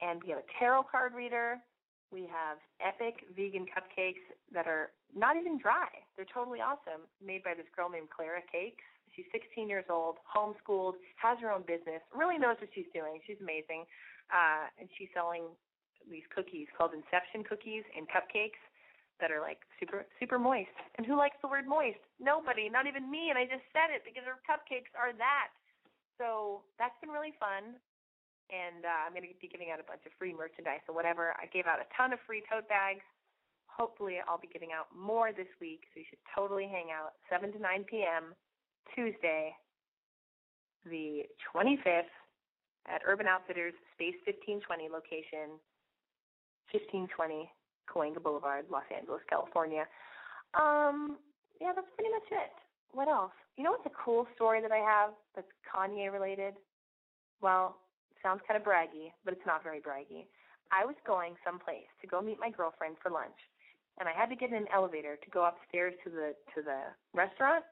[0.00, 1.58] and we have a tarot card reader,
[2.10, 5.88] we have epic vegan cupcakes that are not even dry.
[6.16, 8.84] They're totally awesome, made by this girl named Clara Cakes.
[9.16, 13.20] She's 16 years old, homeschooled, has her own business, really knows what she's doing.
[13.26, 13.84] She's amazing.
[14.28, 15.48] Uh, and she's selling
[16.06, 18.60] these cookies called Inception cookies and cupcakes
[19.20, 20.72] that are like super super moist.
[20.96, 21.98] And who likes the word moist?
[22.20, 23.32] Nobody, not even me.
[23.32, 25.50] And I just said it because her cupcakes are that.
[26.20, 27.78] So that's been really fun
[28.48, 31.36] and uh, I'm going to be giving out a bunch of free merchandise or whatever.
[31.36, 33.04] I gave out a ton of free tote bags.
[33.68, 37.52] Hopefully, I'll be giving out more this week, so you should totally hang out 7
[37.52, 38.34] to 9 p.m.
[38.94, 39.54] Tuesday,
[40.82, 42.10] the 25th,
[42.88, 45.60] at Urban Outfitters Space 1520 location,
[46.72, 47.46] 1520
[47.84, 49.84] Cahuenga Boulevard, Los Angeles, California.
[50.56, 51.20] Um,
[51.60, 52.52] yeah, that's pretty much it.
[52.92, 53.36] What else?
[53.56, 56.54] You know what's a cool story that I have that's Kanye related?
[57.40, 57.76] Well,
[58.22, 60.26] sounds kind of braggy, but it's not very braggy.
[60.70, 63.36] I was going someplace to go meet my girlfriend for lunch,
[63.98, 66.92] and I had to get in an elevator to go upstairs to the to the
[67.14, 67.64] restaurant.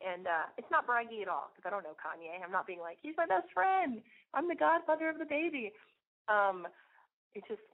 [0.00, 2.36] And uh it's not braggy at all because I don't know Kanye.
[2.44, 4.00] I'm not being like he's my best friend.
[4.34, 5.72] I'm the godfather of the baby.
[6.28, 6.66] Um,
[7.34, 7.64] it's just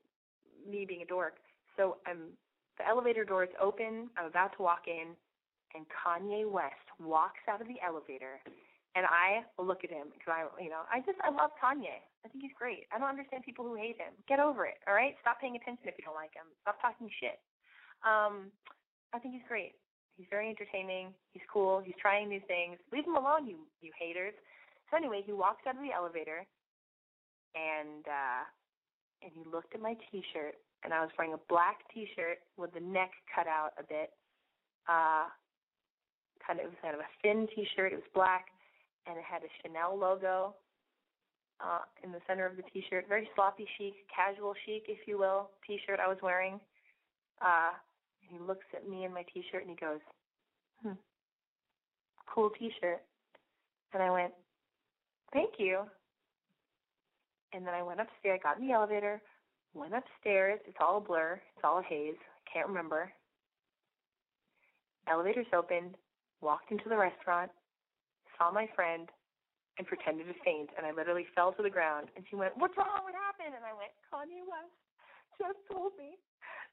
[0.68, 1.36] me being a dork.
[1.76, 2.34] So I'm
[2.78, 4.08] the elevator door is open.
[4.16, 5.14] I'm about to walk in,
[5.74, 8.40] and Kanye West walks out of the elevator
[8.94, 12.04] and I look at him because I, you know, I just I love Kanye.
[12.22, 12.84] I think he's great.
[12.92, 14.12] I don't understand people who hate him.
[14.28, 15.16] Get over it, all right?
[15.24, 16.46] Stop paying attention if you don't like him.
[16.60, 17.40] Stop talking shit.
[18.04, 18.52] Um,
[19.12, 19.74] I think he's great.
[20.16, 21.16] He's very entertaining.
[21.32, 21.80] He's cool.
[21.80, 22.76] He's trying new things.
[22.92, 24.36] Leave him alone, you you haters.
[24.90, 26.44] So anyway, he walks out of the elevator,
[27.56, 28.44] and uh,
[29.24, 32.84] and he looked at my T-shirt, and I was wearing a black T-shirt with the
[32.84, 34.12] neck cut out a bit.
[34.84, 35.32] Uh,
[36.44, 37.96] kind of it was kind of a thin T-shirt.
[37.96, 38.52] It was black
[39.06, 40.54] and it had a Chanel logo
[41.60, 43.06] uh, in the center of the T-shirt.
[43.08, 46.60] Very sloppy chic, casual chic, if you will, T-shirt I was wearing.
[47.40, 47.72] Uh,
[48.20, 50.00] he looks at me in my T-shirt and he goes,
[50.82, 50.98] "Hmm,
[52.26, 53.02] cool T-shirt."
[53.92, 54.32] And I went,
[55.32, 55.90] "Thank you."
[57.52, 58.40] And then I went upstairs.
[58.40, 59.20] I got in the elevator,
[59.74, 60.60] went upstairs.
[60.66, 61.40] It's all a blur.
[61.54, 62.16] It's all a haze.
[62.18, 63.12] I can't remember.
[65.08, 65.96] Elevators opened.
[66.40, 67.52] Walked into the restaurant
[68.42, 69.06] saw my friend
[69.78, 72.10] and pretended to faint, and I literally fell to the ground.
[72.18, 73.06] And she went, "What's wrong?
[73.06, 74.74] What happened?" And I went, "Kanye West
[75.38, 76.18] just told me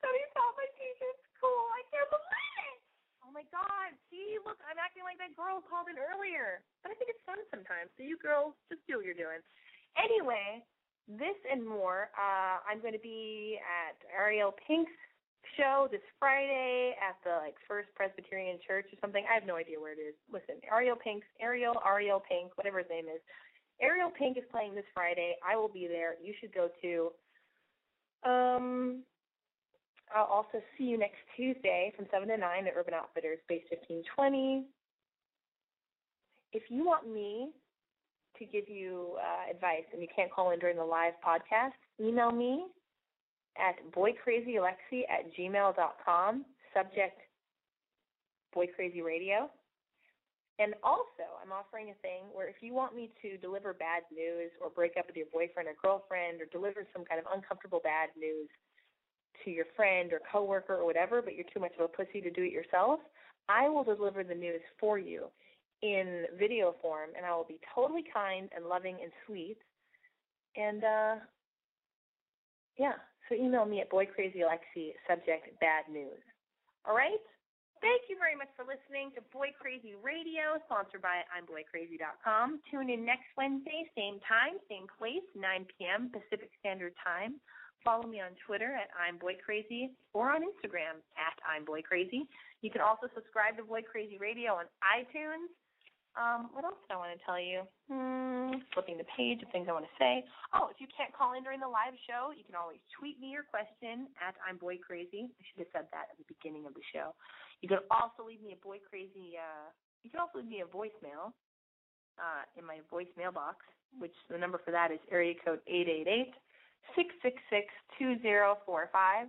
[0.02, 1.66] that he thought my T-shirt's cool.
[1.78, 2.82] I can't believe it."
[3.22, 3.94] Oh my God!
[4.10, 6.66] See, look, I'm acting like that girl called in earlier.
[6.82, 7.94] But I think it's fun sometimes.
[7.96, 9.40] So you girls, just do what you're doing.
[9.96, 10.66] Anyway,
[11.08, 12.10] this and more.
[12.18, 14.98] Uh, I'm going to be at Ariel Pink's
[15.57, 19.24] show this Friday at the like First Presbyterian Church or something.
[19.30, 20.16] I have no idea where it is.
[20.32, 23.22] Listen, Ariel Pink's Ariel Ariel Pink, whatever his name is.
[23.82, 25.36] Ariel Pink is playing this Friday.
[25.48, 26.16] I will be there.
[26.22, 27.11] You should go too.
[28.28, 29.03] Um,
[30.14, 34.66] I'll also see you next Tuesday from 7 to 9 at Urban Outfitters, Space 1520.
[36.52, 37.52] If you want me
[38.38, 42.32] to give you uh, advice and you can't call in during the live podcast, email
[42.32, 42.66] me
[43.60, 47.19] at boycrazylexi at gmail.com, subject
[48.56, 49.49] boycrazyradio.
[50.60, 54.52] And also, I'm offering a thing where if you want me to deliver bad news
[54.61, 58.10] or break up with your boyfriend or girlfriend or deliver some kind of uncomfortable bad
[58.19, 58.49] news
[59.45, 62.30] to your friend or coworker or whatever, but you're too much of a pussy to
[62.30, 62.99] do it yourself,
[63.48, 65.27] I will deliver the news for you
[65.81, 69.57] in video form and I will be totally kind and loving and sweet.
[70.57, 71.15] And uh
[72.77, 72.94] yeah,
[73.30, 76.20] so email me at boycrazylexi, subject bad news.
[76.84, 77.22] All right?
[77.80, 82.60] Thank you very much for listening to Boy Crazy Radio, sponsored by I'mBoyCrazy.com.
[82.68, 86.12] Tune in next Wednesday, same time, same place, 9 p.m.
[86.12, 87.40] Pacific Standard Time.
[87.80, 92.28] Follow me on Twitter at I'm Boy Crazy or on Instagram at I'm Boy Crazy.
[92.60, 95.48] You can also subscribe to Boy Crazy Radio on iTunes.
[96.18, 97.64] Um, what else did I want to tell you?
[97.86, 100.26] Hmm, flipping the page of things I want to say.
[100.52, 103.30] Oh, if you can't call in during the live show, you can always tweet me
[103.30, 105.30] your question at I'm Boy Crazy.
[105.30, 107.14] I should have said that at the beginning of the show.
[107.61, 109.38] You can also leave me a Boy Crazy.
[109.38, 109.69] Uh,
[110.03, 111.31] you can also leave me a voicemail
[112.18, 113.64] uh, in my voicemail box,
[113.98, 116.34] which the number for that is area code eight eight eight
[116.95, 117.68] six six six
[117.98, 119.27] two zero four five.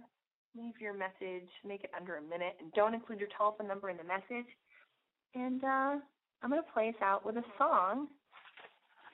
[0.56, 3.96] Leave your message, make it under a minute, and don't include your telephone number in
[3.96, 4.48] the message.
[5.34, 5.96] And uh,
[6.42, 8.08] I'm going to play us out with a song.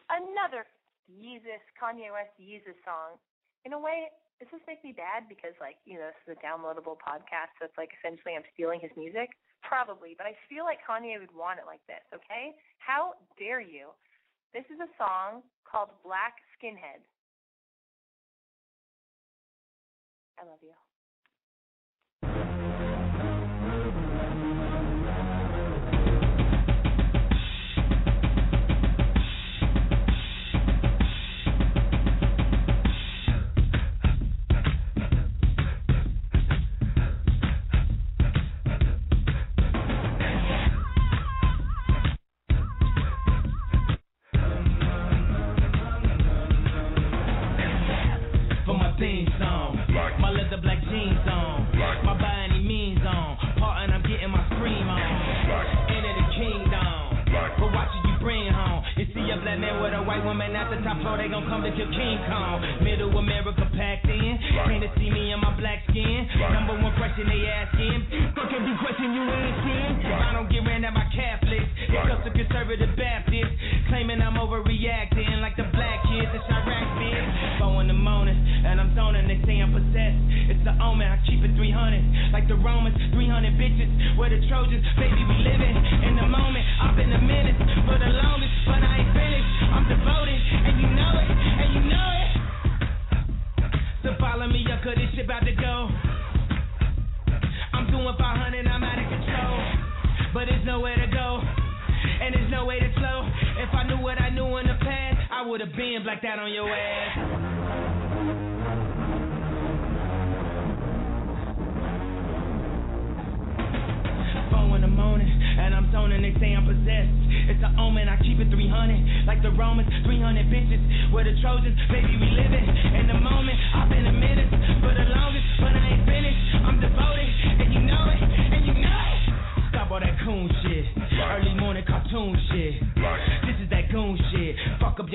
[0.07, 0.63] Another
[1.11, 3.19] Yeezus, Kanye West Yeezus song.
[3.67, 4.07] In a way,
[4.39, 7.67] does this make me bad because, like, you know, this is a downloadable podcast, so
[7.67, 9.35] it's like essentially I'm stealing his music?
[9.67, 12.55] Probably, but I feel like Kanye would want it like this, okay?
[12.79, 13.91] How dare you?
[14.55, 17.03] This is a song called Black Skinhead.
[20.39, 20.86] I love you.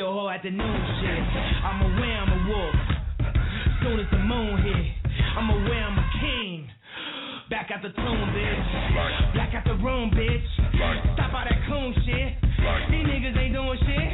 [0.02, 1.22] Your whole afternoon shit.
[1.62, 2.74] I'm aware I'm a wolf.
[3.86, 4.98] Soon as the moon hit,
[5.38, 6.66] I'm aware I'm a king.
[7.54, 8.66] Back at the tomb, bitch.
[9.38, 10.42] Back at the room, bitch.
[11.14, 12.34] Stop all that coon shit.
[12.90, 14.10] These niggas ain't doing shit.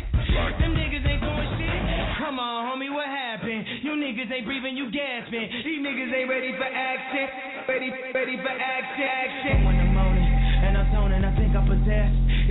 [0.59, 1.79] Them niggas ain't doing shit.
[2.19, 3.63] Come on, homie, what happened?
[3.79, 5.47] You niggas ain't breathing, you gasping.
[5.63, 7.31] These niggas ain't ready for action.
[7.63, 10.26] Ready, ready for action, action.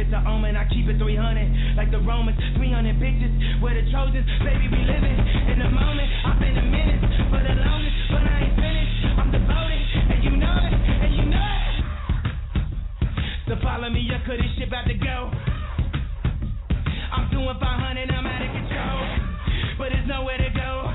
[0.07, 1.75] It's an omen, I keep it 300.
[1.75, 3.59] Like the Romans, 300 bitches.
[3.59, 5.19] We're the Trojans, baby, we living
[5.51, 6.07] in the moment.
[6.23, 9.19] I've been a minute for the longest, but I ain't finished.
[9.19, 11.75] I'm devoted, and you know it, and you know it.
[13.51, 15.27] So follow me up, cause this shit about to go.
[17.11, 19.03] I'm doing 500, I'm out of control.
[19.75, 20.87] But there's nowhere to go,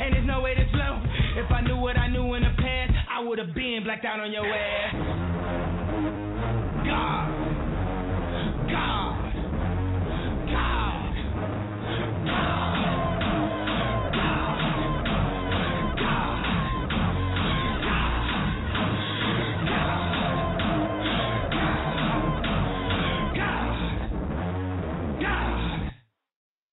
[0.00, 0.96] and there's no way to slow.
[1.44, 4.16] If I knew what I knew in the past, I would have been blacked out
[4.16, 4.96] on your ass.
[6.88, 7.39] God.
[8.70, 9.34] God.
[12.26, 12.79] God.